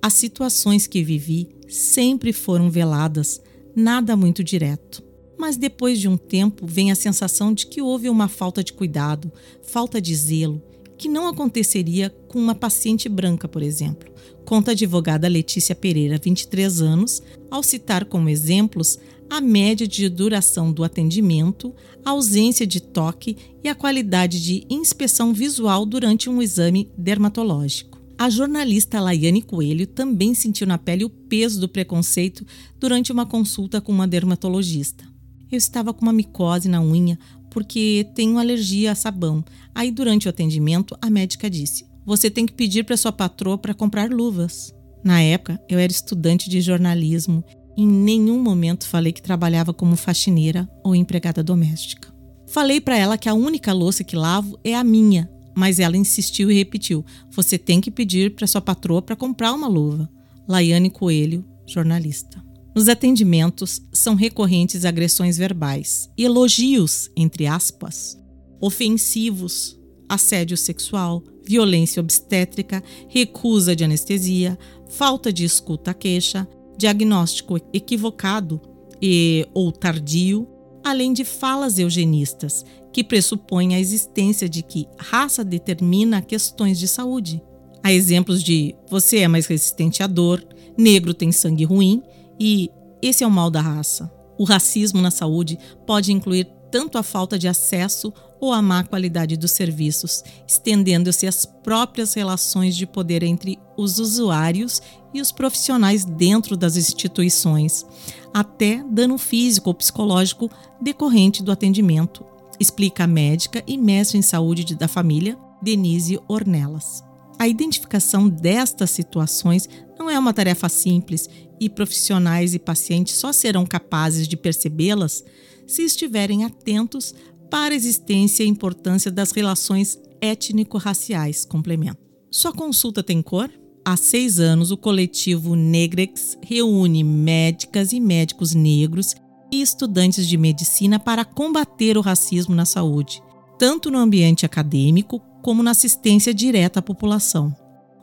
As 0.00 0.14
situações 0.14 0.86
que 0.86 1.02
vivi 1.02 1.48
sempre 1.68 2.32
foram 2.32 2.70
veladas, 2.70 3.40
nada 3.74 4.16
muito 4.16 4.42
direto. 4.42 5.02
Mas 5.38 5.56
depois 5.56 6.00
de 6.00 6.08
um 6.08 6.16
tempo 6.16 6.66
vem 6.66 6.90
a 6.90 6.94
sensação 6.94 7.52
de 7.52 7.66
que 7.66 7.82
houve 7.82 8.08
uma 8.08 8.28
falta 8.28 8.62
de 8.62 8.72
cuidado, 8.72 9.32
falta 9.62 10.00
de 10.00 10.14
zelo, 10.14 10.62
que 10.96 11.08
não 11.08 11.28
aconteceria 11.28 12.10
com 12.28 12.38
uma 12.38 12.54
paciente 12.54 13.08
branca, 13.08 13.48
por 13.48 13.62
exemplo. 13.62 14.12
Conta 14.44 14.70
a 14.70 14.72
advogada 14.72 15.28
Letícia 15.28 15.74
Pereira, 15.74 16.20
23 16.22 16.82
anos, 16.82 17.22
ao 17.50 17.62
citar 17.62 18.04
como 18.04 18.28
exemplos 18.28 18.98
a 19.28 19.40
média 19.40 19.88
de 19.88 20.08
duração 20.08 20.70
do 20.72 20.84
atendimento, 20.84 21.74
a 22.04 22.10
ausência 22.10 22.66
de 22.66 22.80
toque 22.80 23.36
e 23.62 23.68
a 23.68 23.74
qualidade 23.74 24.42
de 24.42 24.66
inspeção 24.68 25.32
visual 25.32 25.86
durante 25.86 26.28
um 26.28 26.42
exame 26.42 26.90
dermatológico. 26.96 28.00
A 28.16 28.30
jornalista 28.30 29.00
Laiane 29.00 29.42
Coelho 29.42 29.86
também 29.86 30.34
sentiu 30.34 30.66
na 30.66 30.78
pele 30.78 31.04
o 31.04 31.10
peso 31.10 31.60
do 31.60 31.68
preconceito 31.68 32.46
durante 32.78 33.10
uma 33.10 33.26
consulta 33.26 33.80
com 33.80 33.90
uma 33.90 34.06
dermatologista. 34.06 35.04
Eu 35.50 35.58
estava 35.58 35.92
com 35.92 36.02
uma 36.02 36.12
micose 36.12 36.68
na 36.68 36.80
unha 36.80 37.18
porque 37.54 38.06
tenho 38.14 38.38
alergia 38.38 38.92
a 38.92 38.94
sabão. 38.94 39.42
Aí, 39.74 39.90
durante 39.90 40.26
o 40.26 40.30
atendimento, 40.30 40.94
a 41.00 41.08
médica 41.08 41.48
disse: 41.48 41.86
Você 42.04 42.28
tem 42.28 42.44
que 42.44 42.52
pedir 42.52 42.84
para 42.84 42.96
sua 42.98 43.12
patroa 43.12 43.56
para 43.56 43.72
comprar 43.72 44.10
luvas. 44.10 44.74
Na 45.02 45.22
época, 45.22 45.58
eu 45.68 45.78
era 45.78 45.92
estudante 45.92 46.50
de 46.50 46.60
jornalismo 46.60 47.42
em 47.76 47.86
nenhum 47.86 48.40
momento 48.40 48.86
falei 48.86 49.12
que 49.12 49.22
trabalhava 49.22 49.74
como 49.74 49.96
faxineira 49.96 50.68
ou 50.84 50.94
empregada 50.94 51.42
doméstica. 51.42 52.12
Falei 52.46 52.80
para 52.80 52.96
ela 52.96 53.18
que 53.18 53.28
a 53.28 53.34
única 53.34 53.72
louça 53.72 54.04
que 54.04 54.14
lavo 54.14 54.56
é 54.62 54.76
a 54.76 54.84
minha, 54.84 55.28
mas 55.56 55.80
ela 55.80 55.96
insistiu 55.96 56.50
e 56.50 56.54
repetiu: 56.54 57.04
Você 57.32 57.58
tem 57.58 57.80
que 57.80 57.90
pedir 57.90 58.34
para 58.34 58.46
sua 58.46 58.60
patroa 58.60 59.02
para 59.02 59.16
comprar 59.16 59.52
uma 59.52 59.66
luva. 59.66 60.08
Laiane 60.46 60.90
Coelho, 60.90 61.44
jornalista. 61.66 62.42
Nos 62.74 62.88
atendimentos 62.88 63.80
são 63.92 64.16
recorrentes 64.16 64.84
agressões 64.84 65.38
verbais 65.38 66.10
elogios, 66.18 67.08
entre 67.16 67.46
aspas, 67.46 68.18
ofensivos, 68.60 69.78
assédio 70.08 70.56
sexual, 70.56 71.22
violência 71.46 72.00
obstétrica, 72.00 72.82
recusa 73.08 73.76
de 73.76 73.84
anestesia, 73.84 74.58
falta 74.88 75.32
de 75.32 75.44
escuta 75.44 75.92
à 75.92 75.94
queixa, 75.94 76.48
diagnóstico 76.76 77.60
equivocado 77.72 78.60
e 79.00 79.46
ou 79.54 79.70
tardio, 79.70 80.48
além 80.82 81.12
de 81.12 81.24
falas 81.24 81.78
eugenistas, 81.78 82.64
que 82.92 83.04
pressupõem 83.04 83.76
a 83.76 83.80
existência 83.80 84.48
de 84.48 84.64
que 84.64 84.88
raça 84.98 85.44
determina 85.44 86.20
questões 86.20 86.76
de 86.76 86.88
saúde. 86.88 87.40
Há 87.84 87.92
exemplos 87.92 88.42
de 88.42 88.74
você 88.90 89.18
é 89.18 89.28
mais 89.28 89.46
resistente 89.46 90.02
à 90.02 90.08
dor, 90.08 90.44
negro 90.76 91.14
tem 91.14 91.30
sangue 91.30 91.64
ruim 91.64 92.02
e 92.38 92.70
esse 93.02 93.22
é 93.22 93.26
o 93.26 93.30
mal 93.30 93.50
da 93.50 93.60
raça. 93.60 94.10
O 94.38 94.44
racismo 94.44 95.00
na 95.00 95.10
saúde 95.10 95.58
pode 95.86 96.12
incluir 96.12 96.48
tanto 96.70 96.98
a 96.98 97.02
falta 97.02 97.38
de 97.38 97.46
acesso 97.46 98.12
ou 98.40 98.52
a 98.52 98.60
má 98.60 98.82
qualidade 98.82 99.36
dos 99.36 99.52
serviços, 99.52 100.24
estendendo-se 100.46 101.26
às 101.26 101.46
próprias 101.46 102.14
relações 102.14 102.76
de 102.76 102.86
poder 102.86 103.22
entre 103.22 103.58
os 103.76 103.98
usuários 103.98 104.82
e 105.14 105.20
os 105.20 105.30
profissionais 105.30 106.04
dentro 106.04 106.56
das 106.56 106.76
instituições, 106.76 107.86
até 108.32 108.82
dano 108.90 109.16
físico 109.16 109.70
ou 109.70 109.74
psicológico 109.74 110.50
decorrente 110.80 111.42
do 111.42 111.52
atendimento, 111.52 112.24
explica 112.58 113.04
a 113.04 113.06
médica 113.06 113.62
e 113.66 113.78
mestre 113.78 114.18
em 114.18 114.22
saúde 114.22 114.74
da 114.74 114.88
família, 114.88 115.38
Denise 115.62 116.20
Ornelas. 116.28 117.04
A 117.38 117.48
identificação 117.48 118.28
destas 118.28 118.90
situações 118.90 119.68
não 119.98 120.08
é 120.08 120.18
uma 120.18 120.32
tarefa 120.32 120.68
simples 120.68 121.28
e 121.60 121.68
profissionais 121.68 122.54
e 122.54 122.58
pacientes 122.58 123.14
só 123.14 123.32
serão 123.32 123.66
capazes 123.66 124.28
de 124.28 124.36
percebê-las 124.36 125.24
se 125.66 125.82
estiverem 125.82 126.44
atentos 126.44 127.14
para 127.50 127.74
a 127.74 127.76
existência 127.76 128.44
e 128.44 128.48
importância 128.48 129.10
das 129.10 129.30
relações 129.30 129.98
étnico-raciais, 130.20 131.44
complemento. 131.44 131.98
Sua 132.30 132.52
consulta 132.52 133.02
tem 133.02 133.22
cor? 133.22 133.50
Há 133.84 133.96
seis 133.96 134.40
anos, 134.40 134.70
o 134.70 134.76
coletivo 134.76 135.54
Negrex 135.54 136.38
reúne 136.42 137.04
médicas 137.04 137.92
e 137.92 138.00
médicos 138.00 138.54
negros 138.54 139.14
e 139.52 139.60
estudantes 139.60 140.26
de 140.26 140.36
medicina 140.36 140.98
para 140.98 141.24
combater 141.24 141.98
o 141.98 142.00
racismo 142.00 142.54
na 142.54 142.64
saúde, 142.64 143.22
tanto 143.58 143.90
no 143.90 143.98
ambiente 143.98 144.46
acadêmico 144.46 145.20
como 145.44 145.62
na 145.62 145.72
assistência 145.72 146.32
direta 146.32 146.78
à 146.78 146.82
população. 146.82 147.54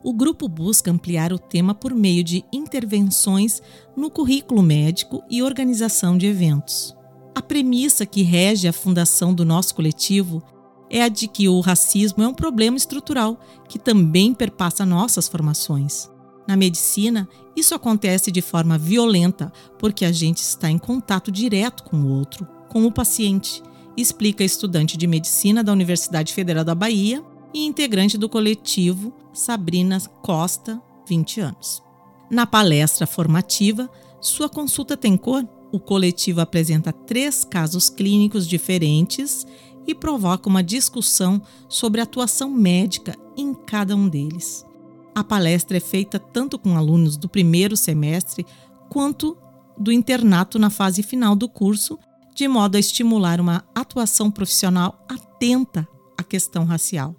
O 0.03 0.13
grupo 0.13 0.47
busca 0.47 0.91
ampliar 0.91 1.33
o 1.33 1.39
tema 1.39 1.73
por 1.73 1.91
meio 1.91 2.23
de 2.23 2.45
intervenções 2.53 3.63
no 3.97 4.11
currículo 4.11 4.61
médico 4.61 5.23
e 5.27 5.41
organização 5.41 6.19
de 6.19 6.27
eventos. 6.27 6.95
A 7.33 7.41
premissa 7.41 8.05
que 8.05 8.21
rege 8.21 8.67
a 8.67 8.73
fundação 8.73 9.33
do 9.33 9.43
nosso 9.43 9.73
coletivo 9.73 10.43
é 10.87 11.01
a 11.01 11.07
de 11.07 11.27
que 11.27 11.49
o 11.49 11.59
racismo 11.61 12.21
é 12.21 12.27
um 12.27 12.33
problema 12.33 12.77
estrutural 12.77 13.39
que 13.67 13.79
também 13.79 14.35
perpassa 14.35 14.85
nossas 14.85 15.27
formações. 15.27 16.11
Na 16.47 16.55
medicina, 16.55 17.27
isso 17.55 17.73
acontece 17.73 18.31
de 18.31 18.41
forma 18.43 18.77
violenta 18.77 19.51
porque 19.79 20.05
a 20.05 20.11
gente 20.11 20.43
está 20.43 20.69
em 20.69 20.77
contato 20.77 21.31
direto 21.31 21.85
com 21.85 22.01
o 22.01 22.09
outro, 22.19 22.47
com 22.69 22.85
o 22.85 22.91
paciente, 22.91 23.63
explica 23.97 24.43
a 24.43 24.45
estudante 24.45 24.95
de 24.95 25.07
medicina 25.07 25.63
da 25.63 25.71
Universidade 25.71 26.33
Federal 26.33 26.63
da 26.63 26.75
Bahia 26.75 27.30
e 27.53 27.65
integrante 27.65 28.17
do 28.17 28.29
coletivo 28.29 29.13
Sabrina 29.33 29.99
Costa, 30.21 30.81
20 31.07 31.41
anos. 31.41 31.83
Na 32.29 32.45
palestra 32.45 33.05
formativa, 33.05 33.89
Sua 34.19 34.47
Consulta 34.47 34.95
Tem 34.95 35.17
Cor, 35.17 35.47
o 35.71 35.79
coletivo 35.79 36.41
apresenta 36.41 36.91
três 36.91 37.43
casos 37.43 37.89
clínicos 37.89 38.47
diferentes 38.47 39.45
e 39.87 39.95
provoca 39.95 40.49
uma 40.49 40.63
discussão 40.63 41.41
sobre 41.67 42.01
atuação 42.01 42.49
médica 42.49 43.17
em 43.35 43.53
cada 43.53 43.95
um 43.95 44.07
deles. 44.07 44.65
A 45.15 45.23
palestra 45.23 45.77
é 45.77 45.79
feita 45.79 46.19
tanto 46.19 46.57
com 46.57 46.77
alunos 46.77 47.17
do 47.17 47.27
primeiro 47.27 47.75
semestre 47.75 48.45
quanto 48.89 49.37
do 49.77 49.91
internato 49.91 50.59
na 50.59 50.69
fase 50.69 51.03
final 51.03 51.35
do 51.35 51.49
curso, 51.49 51.97
de 52.35 52.47
modo 52.47 52.75
a 52.75 52.79
estimular 52.79 53.39
uma 53.39 53.63
atuação 53.73 54.29
profissional 54.29 55.03
atenta 55.09 55.87
à 56.17 56.23
questão 56.23 56.63
racial. 56.63 57.15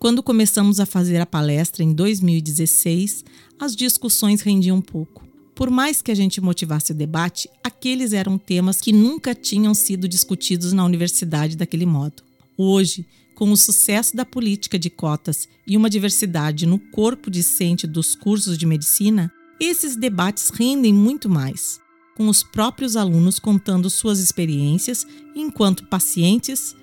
Quando 0.00 0.22
começamos 0.22 0.80
a 0.80 0.86
fazer 0.86 1.20
a 1.20 1.26
palestra 1.26 1.84
em 1.84 1.92
2016, 1.92 3.22
as 3.58 3.76
discussões 3.76 4.40
rendiam 4.40 4.80
pouco. 4.80 5.28
Por 5.54 5.68
mais 5.68 6.00
que 6.00 6.10
a 6.10 6.14
gente 6.14 6.40
motivasse 6.40 6.92
o 6.92 6.94
debate, 6.94 7.50
aqueles 7.62 8.14
eram 8.14 8.38
temas 8.38 8.80
que 8.80 8.94
nunca 8.94 9.34
tinham 9.34 9.74
sido 9.74 10.08
discutidos 10.08 10.72
na 10.72 10.86
universidade 10.86 11.54
daquele 11.54 11.84
modo. 11.84 12.22
Hoje, 12.56 13.04
com 13.34 13.52
o 13.52 13.56
sucesso 13.58 14.16
da 14.16 14.24
política 14.24 14.78
de 14.78 14.88
cotas 14.88 15.46
e 15.66 15.76
uma 15.76 15.90
diversidade 15.90 16.64
no 16.64 16.78
corpo 16.78 17.30
discente 17.30 17.86
dos 17.86 18.14
cursos 18.14 18.56
de 18.56 18.64
medicina, 18.64 19.30
esses 19.60 19.96
debates 19.96 20.48
rendem 20.48 20.94
muito 20.94 21.28
mais, 21.28 21.78
com 22.16 22.26
os 22.26 22.42
próprios 22.42 22.96
alunos 22.96 23.38
contando 23.38 23.90
suas 23.90 24.18
experiências 24.18 25.06
enquanto 25.36 25.86
pacientes, 25.88 26.74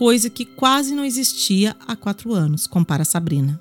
coisa 0.00 0.30
que 0.30 0.46
quase 0.46 0.94
não 0.94 1.04
existia 1.04 1.76
há 1.86 1.94
quatro 1.94 2.32
anos, 2.32 2.66
compara 2.66 3.04
Sabrina. 3.04 3.60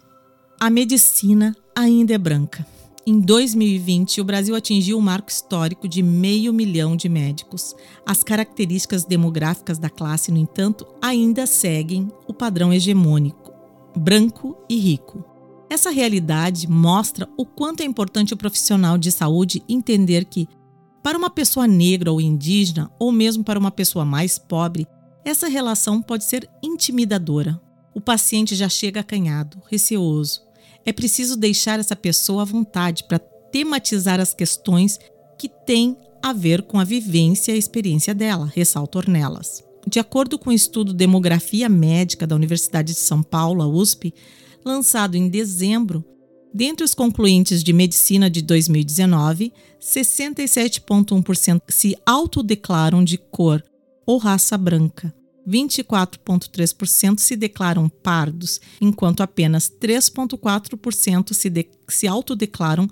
A 0.57 0.69
medicina 0.69 1.53
ainda 1.75 2.13
é 2.13 2.17
branca. 2.17 2.65
Em 3.05 3.19
2020, 3.19 4.21
o 4.21 4.23
Brasil 4.23 4.55
atingiu 4.55 4.97
o 4.97 5.01
marco 5.01 5.29
histórico 5.29 5.85
de 5.85 6.01
meio 6.01 6.53
milhão 6.53 6.95
de 6.95 7.09
médicos. 7.09 7.75
As 8.05 8.23
características 8.23 9.03
demográficas 9.03 9.77
da 9.77 9.89
classe, 9.89 10.31
no 10.31 10.37
entanto, 10.37 10.87
ainda 11.01 11.45
seguem 11.45 12.09
o 12.25 12.33
padrão 12.33 12.71
hegemônico, 12.71 13.51
branco 13.93 14.55
e 14.69 14.79
rico. 14.79 15.21
Essa 15.69 15.89
realidade 15.89 16.69
mostra 16.69 17.27
o 17.35 17.45
quanto 17.45 17.81
é 17.81 17.85
importante 17.85 18.33
o 18.33 18.37
profissional 18.37 18.97
de 18.97 19.11
saúde 19.11 19.61
entender 19.67 20.23
que, 20.23 20.47
para 21.03 21.17
uma 21.17 21.29
pessoa 21.29 21.67
negra 21.67 22.13
ou 22.13 22.21
indígena, 22.21 22.89
ou 22.97 23.11
mesmo 23.11 23.43
para 23.43 23.59
uma 23.59 23.71
pessoa 23.71 24.05
mais 24.05 24.39
pobre, 24.39 24.87
essa 25.29 25.47
relação 25.47 26.01
pode 26.01 26.23
ser 26.23 26.49
intimidadora. 26.61 27.59
O 27.93 28.01
paciente 28.01 28.55
já 28.55 28.67
chega 28.67 28.99
acanhado, 28.99 29.61
receoso, 29.69 30.41
é 30.85 30.91
preciso 30.91 31.37
deixar 31.37 31.79
essa 31.79 31.95
pessoa 31.95 32.41
à 32.41 32.45
vontade 32.45 33.03
para 33.03 33.19
tematizar 33.19 34.19
as 34.19 34.33
questões 34.33 34.99
que 35.37 35.47
têm 35.47 35.95
a 36.21 36.33
ver 36.33 36.63
com 36.63 36.79
a 36.79 36.83
vivência 36.83 37.51
e 37.51 37.55
a 37.55 37.57
experiência 37.57 38.13
dela, 38.13 38.51
ressalta 38.53 38.97
Ornelas. 38.97 39.63
De 39.87 39.99
acordo 39.99 40.37
com 40.37 40.49
o 40.49 40.53
estudo 40.53 40.93
Demografia 40.93 41.69
Médica 41.69 42.27
da 42.27 42.35
Universidade 42.35 42.93
de 42.93 42.99
São 42.99 43.23
Paulo, 43.23 43.65
USP, 43.65 44.13
lançado 44.65 45.15
em 45.15 45.29
dezembro, 45.29 46.03
dentre 46.53 46.83
os 46.83 46.93
concluintes 46.93 47.63
de 47.63 47.71
medicina 47.71 48.29
de 48.29 48.41
2019, 48.41 49.53
67,1% 49.81 51.61
se 51.69 51.95
autodeclaram 52.05 53.03
de 53.03 53.17
cor 53.17 53.63
ou 54.05 54.17
raça 54.17 54.57
branca, 54.57 55.13
24,3% 55.49 57.19
se 57.19 57.35
declaram 57.35 57.89
pardos, 57.89 58.61
enquanto 58.79 59.21
apenas 59.21 59.69
3,4% 59.69 61.33
se, 61.33 61.51
se 61.87 62.07
autodeclaram 62.07 62.87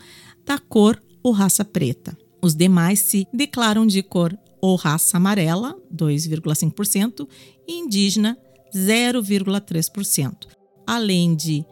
da 0.45 0.57
cor 0.57 1.01
ou 1.21 1.31
raça 1.31 1.63
preta. 1.63 2.17
Os 2.41 2.55
demais 2.55 2.99
se 2.99 3.27
declaram 3.33 3.85
de 3.85 4.01
cor 4.01 4.37
ou 4.61 4.75
raça 4.75 5.17
amarela, 5.17 5.77
2,5%, 5.93 7.27
e 7.67 7.73
indígena, 7.73 8.37
0,3%, 8.73 10.47
além 10.85 11.35
de 11.35 11.65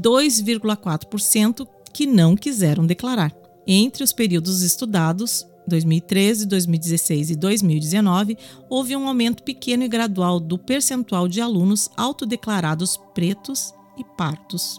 2,4% 0.00 1.66
que 1.92 2.06
não 2.06 2.36
quiseram 2.36 2.86
declarar. 2.86 3.34
Entre 3.66 4.02
os 4.02 4.12
períodos 4.12 4.62
estudados, 4.62 5.46
2013, 5.66 6.46
2016 6.46 7.30
e 7.30 7.36
2019, 7.36 8.36
houve 8.68 8.96
um 8.96 9.06
aumento 9.06 9.42
pequeno 9.42 9.84
e 9.84 9.88
gradual 9.88 10.40
do 10.40 10.58
percentual 10.58 11.28
de 11.28 11.40
alunos 11.40 11.88
autodeclarados 11.96 12.98
pretos 13.14 13.72
e 13.98 14.04
pardos. 14.16 14.78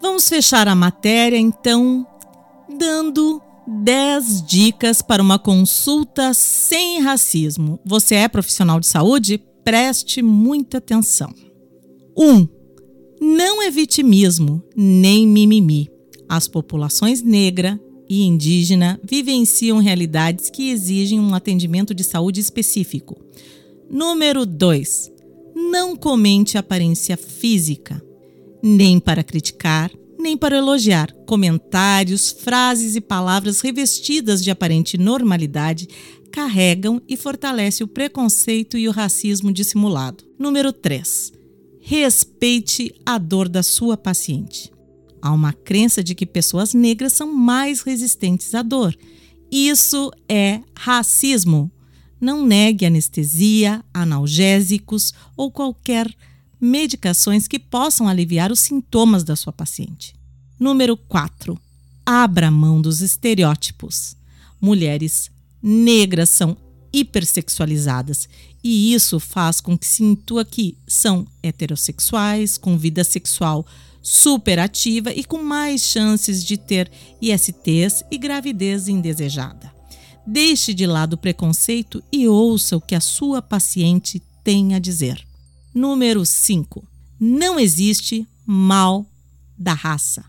Vamos 0.00 0.28
fechar 0.28 0.68
a 0.68 0.74
matéria, 0.74 1.38
então, 1.38 2.06
dando 2.78 3.40
10 3.66 4.42
dicas 4.42 5.00
para 5.00 5.22
uma 5.22 5.38
consulta 5.38 6.34
sem 6.34 7.00
racismo. 7.00 7.80
Você 7.84 8.16
é 8.16 8.28
profissional 8.28 8.78
de 8.78 8.86
saúde? 8.86 9.42
Preste 9.64 10.20
muita 10.20 10.78
atenção. 10.78 11.32
1. 12.16 12.22
Um, 12.22 12.48
não 13.20 13.62
é 13.62 13.70
vitimismo 13.70 14.62
nem 14.76 15.26
mimimi. 15.26 15.90
As 16.28 16.46
populações 16.46 17.22
negra, 17.22 17.80
e 18.08 18.22
indígena 18.22 19.00
vivenciam 19.02 19.78
realidades 19.78 20.50
que 20.50 20.70
exigem 20.70 21.20
um 21.20 21.34
atendimento 21.34 21.94
de 21.94 22.04
saúde 22.04 22.40
específico. 22.40 23.16
Número 23.90 24.44
2. 24.44 25.12
Não 25.54 25.96
comente 25.96 26.58
aparência 26.58 27.16
física, 27.16 28.02
nem 28.62 28.98
para 28.98 29.22
criticar, 29.22 29.90
nem 30.18 30.36
para 30.36 30.56
elogiar. 30.56 31.12
Comentários, 31.26 32.30
frases 32.30 32.96
e 32.96 33.00
palavras 33.00 33.60
revestidas 33.60 34.42
de 34.42 34.50
aparente 34.50 34.98
normalidade 34.98 35.88
carregam 36.32 37.00
e 37.08 37.16
fortalecem 37.16 37.84
o 37.84 37.88
preconceito 37.88 38.76
e 38.76 38.88
o 38.88 38.92
racismo 38.92 39.52
dissimulado. 39.52 40.24
Número 40.36 40.72
3. 40.72 41.32
Respeite 41.80 42.92
a 43.06 43.18
dor 43.18 43.48
da 43.48 43.62
sua 43.62 43.96
paciente. 43.96 44.73
Há 45.24 45.32
uma 45.32 45.54
crença 45.54 46.04
de 46.04 46.14
que 46.14 46.26
pessoas 46.26 46.74
negras 46.74 47.14
são 47.14 47.32
mais 47.32 47.80
resistentes 47.80 48.54
à 48.54 48.60
dor. 48.60 48.94
Isso 49.50 50.12
é 50.28 50.60
racismo. 50.76 51.72
Não 52.20 52.44
negue 52.44 52.84
anestesia, 52.84 53.82
analgésicos 53.94 55.14
ou 55.34 55.50
qualquer 55.50 56.14
medicações 56.60 57.48
que 57.48 57.58
possam 57.58 58.06
aliviar 58.06 58.52
os 58.52 58.60
sintomas 58.60 59.24
da 59.24 59.34
sua 59.34 59.50
paciente. 59.50 60.14
Número 60.60 60.94
4. 60.94 61.58
Abra 62.04 62.50
mão 62.50 62.78
dos 62.78 63.00
estereótipos. 63.00 64.18
Mulheres 64.60 65.30
negras 65.62 66.28
são 66.28 66.54
hipersexualizadas 66.92 68.28
e 68.62 68.92
isso 68.92 69.18
faz 69.18 69.58
com 69.58 69.78
que 69.78 69.86
se 69.86 70.04
intua 70.04 70.44
que 70.44 70.76
são 70.86 71.26
heterossexuais, 71.42 72.58
com 72.58 72.76
vida 72.76 73.02
sexual 73.02 73.66
superativa 74.04 75.10
e 75.14 75.24
com 75.24 75.42
mais 75.42 75.80
chances 75.80 76.44
de 76.44 76.58
ter 76.58 76.90
ISTs 77.22 78.04
e 78.10 78.18
gravidez 78.18 78.86
indesejada. 78.86 79.72
Deixe 80.26 80.74
de 80.74 80.86
lado 80.86 81.14
o 81.14 81.18
preconceito 81.18 82.04
e 82.12 82.28
ouça 82.28 82.76
o 82.76 82.80
que 82.80 82.94
a 82.94 83.00
sua 83.00 83.40
paciente 83.40 84.22
tem 84.44 84.74
a 84.74 84.78
dizer. 84.78 85.26
Número 85.74 86.24
5. 86.24 86.86
Não 87.18 87.58
existe 87.58 88.28
mal 88.44 89.06
da 89.58 89.72
raça. 89.72 90.24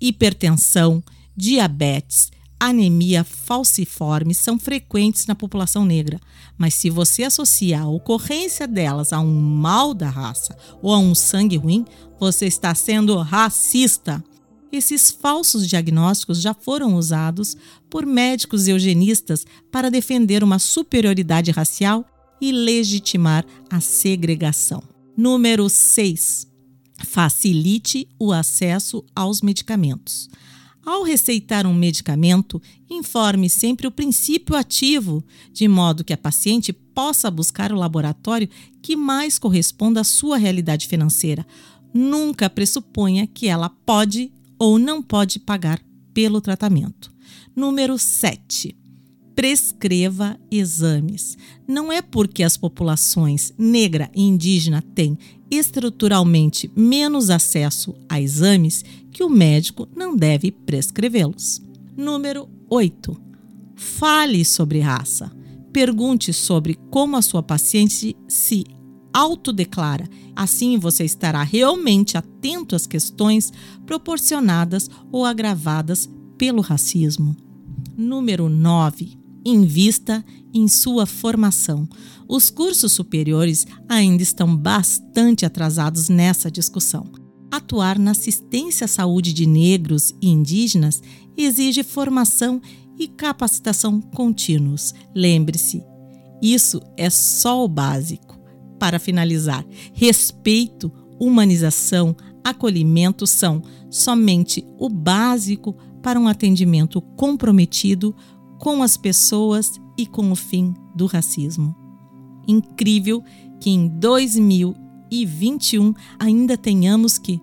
Hipertensão, 0.00 1.02
diabetes, 1.36 2.30
anemia 2.60 3.24
falciforme 3.24 4.34
são 4.34 4.58
frequentes 4.58 5.26
na 5.26 5.34
população 5.34 5.84
negra, 5.86 6.20
mas 6.58 6.74
se 6.74 6.90
você 6.90 7.24
associa 7.24 7.80
a 7.80 7.88
ocorrência 7.88 8.68
delas 8.68 9.14
a 9.14 9.18
um 9.18 9.40
mal 9.40 9.94
da 9.94 10.10
raça 10.10 10.54
ou 10.82 10.92
a 10.92 10.98
um 10.98 11.14
sangue 11.14 11.56
ruim, 11.56 11.86
você 12.18 12.46
está 12.46 12.74
sendo 12.74 13.16
racista. 13.16 14.22
Esses 14.70 15.10
falsos 15.10 15.66
diagnósticos 15.66 16.40
já 16.40 16.52
foram 16.52 16.94
usados 16.94 17.56
por 17.88 18.04
médicos 18.04 18.68
eugenistas 18.68 19.46
para 19.72 19.90
defender 19.90 20.44
uma 20.44 20.58
superioridade 20.58 21.50
racial 21.50 22.04
e 22.40 22.52
legitimar 22.52 23.44
a 23.70 23.80
segregação. 23.80 24.82
Número 25.16 25.68
6. 25.68 26.46
Facilite 27.04 28.06
o 28.18 28.32
acesso 28.32 29.04
aos 29.14 29.40
medicamentos. 29.40 30.28
Ao 30.84 31.02
receitar 31.02 31.66
um 31.66 31.74
medicamento, 31.74 32.60
informe 32.88 33.50
sempre 33.50 33.86
o 33.86 33.90
princípio 33.90 34.56
ativo, 34.56 35.22
de 35.52 35.68
modo 35.68 36.02
que 36.02 36.12
a 36.12 36.16
paciente 36.16 36.72
possa 36.72 37.30
buscar 37.30 37.72
o 37.72 37.76
laboratório 37.76 38.48
que 38.82 38.96
mais 38.96 39.38
corresponda 39.38 40.00
à 40.00 40.04
sua 40.04 40.38
realidade 40.38 40.86
financeira. 40.86 41.46
Nunca 41.92 42.48
pressuponha 42.48 43.26
que 43.26 43.46
ela 43.46 43.68
pode 43.68 44.32
ou 44.58 44.78
não 44.78 45.02
pode 45.02 45.38
pagar 45.38 45.80
pelo 46.14 46.40
tratamento. 46.40 47.12
Número 47.54 47.98
7 47.98 48.76
prescreva 49.40 50.38
exames. 50.50 51.38
Não 51.66 51.90
é 51.90 52.02
porque 52.02 52.42
as 52.42 52.58
populações 52.58 53.54
negra 53.56 54.10
e 54.14 54.20
indígena 54.22 54.82
têm 54.94 55.18
estruturalmente 55.50 56.70
menos 56.76 57.30
acesso 57.30 57.94
a 58.06 58.20
exames 58.20 58.84
que 59.10 59.22
o 59.22 59.28
médico 59.28 59.88
não 59.96 60.16
deve 60.16 60.50
prescrevê-los. 60.50 61.60
Número 61.96 62.48
8. 62.68 63.16
Fale 63.74 64.44
sobre 64.44 64.80
raça. 64.80 65.30
Pergunte 65.72 66.32
sobre 66.32 66.74
como 66.90 67.16
a 67.16 67.22
sua 67.22 67.42
paciente 67.42 68.16
se 68.28 68.64
autodeclara. 69.12 70.08
Assim 70.34 70.78
você 70.78 71.04
estará 71.04 71.42
realmente 71.42 72.16
atento 72.16 72.74
às 72.74 72.86
questões 72.86 73.52
proporcionadas 73.86 74.88
ou 75.10 75.24
agravadas 75.24 76.08
pelo 76.38 76.60
racismo. 76.60 77.36
Número 77.96 78.48
9 78.48 79.20
invista 79.44 80.24
em 80.52 80.68
sua 80.68 81.06
formação. 81.06 81.88
Os 82.28 82.50
cursos 82.50 82.92
superiores 82.92 83.66
ainda 83.88 84.22
estão 84.22 84.56
bastante 84.56 85.44
atrasados 85.44 86.08
nessa 86.08 86.50
discussão. 86.50 87.19
Atuar 87.50 87.98
na 87.98 88.12
assistência 88.12 88.84
à 88.84 88.88
saúde 88.88 89.32
de 89.32 89.44
negros 89.44 90.14
e 90.22 90.28
indígenas 90.28 91.02
exige 91.36 91.82
formação 91.82 92.60
e 92.98 93.08
capacitação 93.08 94.00
contínuos. 94.00 94.94
Lembre-se, 95.14 95.82
isso 96.40 96.80
é 96.96 97.10
só 97.10 97.64
o 97.64 97.68
básico. 97.68 98.38
Para 98.78 98.98
finalizar, 98.98 99.66
respeito, 99.92 100.92
humanização, 101.18 102.14
acolhimento 102.44 103.26
são 103.26 103.62
somente 103.90 104.64
o 104.78 104.88
básico 104.88 105.76
para 106.02 106.18
um 106.18 106.28
atendimento 106.28 107.02
comprometido 107.02 108.14
com 108.58 108.82
as 108.82 108.96
pessoas 108.96 109.72
e 109.98 110.06
com 110.06 110.30
o 110.30 110.36
fim 110.36 110.72
do 110.94 111.06
racismo. 111.06 111.74
Incrível 112.46 113.22
que 113.60 113.70
em 113.70 113.88
2021 115.10 115.94
ainda 116.18 116.56
tenhamos 116.56 117.18
que 117.18 117.42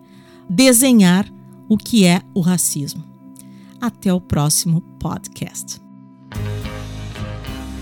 desenhar 0.49 1.31
o 1.67 1.77
que 1.77 2.05
é 2.05 2.21
o 2.33 2.39
racismo. 2.39 3.03
Até 3.79 4.11
o 4.13 4.21
próximo 4.21 4.81
podcast. 4.99 5.86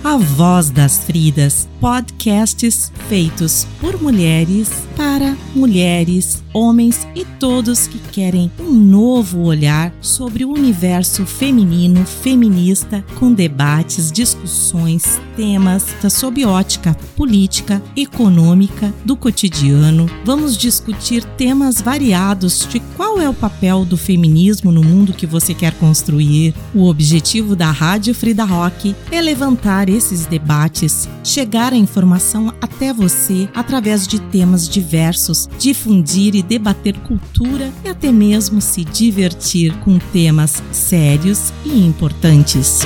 A 0.05 0.17
Voz 0.17 0.69
das 0.69 0.99
Fridas, 0.99 1.67
podcasts 1.81 2.91
feitos 3.09 3.65
por 3.81 3.99
mulheres, 3.99 4.69
para 4.95 5.35
mulheres, 5.55 6.43
homens 6.53 7.07
e 7.15 7.25
todos 7.25 7.87
que 7.87 7.97
querem 7.97 8.51
um 8.59 8.71
novo 8.71 9.41
olhar 9.41 9.91
sobre 10.01 10.45
o 10.45 10.51
universo 10.51 11.25
feminino, 11.25 12.05
feminista, 12.05 13.03
com 13.19 13.33
debates, 13.33 14.11
discussões, 14.11 15.19
temas 15.35 15.87
da 16.01 16.09
sob 16.09 16.45
ótica 16.45 16.95
política, 17.15 17.81
econômica, 17.97 18.93
do 19.03 19.15
cotidiano. 19.15 20.05
Vamos 20.23 20.55
discutir 20.55 21.23
temas 21.23 21.81
variados 21.81 22.67
de 22.69 22.79
qual 22.95 23.19
é 23.19 23.27
o 23.27 23.33
papel 23.33 23.83
do 23.83 23.97
feminismo 23.97 24.71
no 24.71 24.83
mundo 24.83 25.13
que 25.13 25.25
você 25.25 25.53
quer 25.53 25.73
construir. 25.73 26.53
O 26.75 26.85
objetivo 26.85 27.55
da 27.55 27.71
Rádio 27.71 28.13
Frida 28.13 28.43
Rock 28.43 28.95
é 29.11 29.19
levantar 29.19 29.89
esses 29.95 30.25
debates, 30.25 31.07
chegar 31.23 31.73
a 31.73 31.77
informação 31.77 32.53
até 32.61 32.93
você 32.93 33.49
através 33.55 34.07
de 34.07 34.19
temas 34.19 34.67
diversos, 34.67 35.49
difundir 35.57 36.35
e 36.35 36.43
debater 36.43 36.97
cultura 36.99 37.71
e 37.83 37.89
até 37.89 38.11
mesmo 38.11 38.61
se 38.61 38.83
divertir 38.83 39.73
com 39.79 39.97
temas 39.97 40.61
sérios 40.71 41.53
e 41.63 41.85
importantes. 41.85 42.81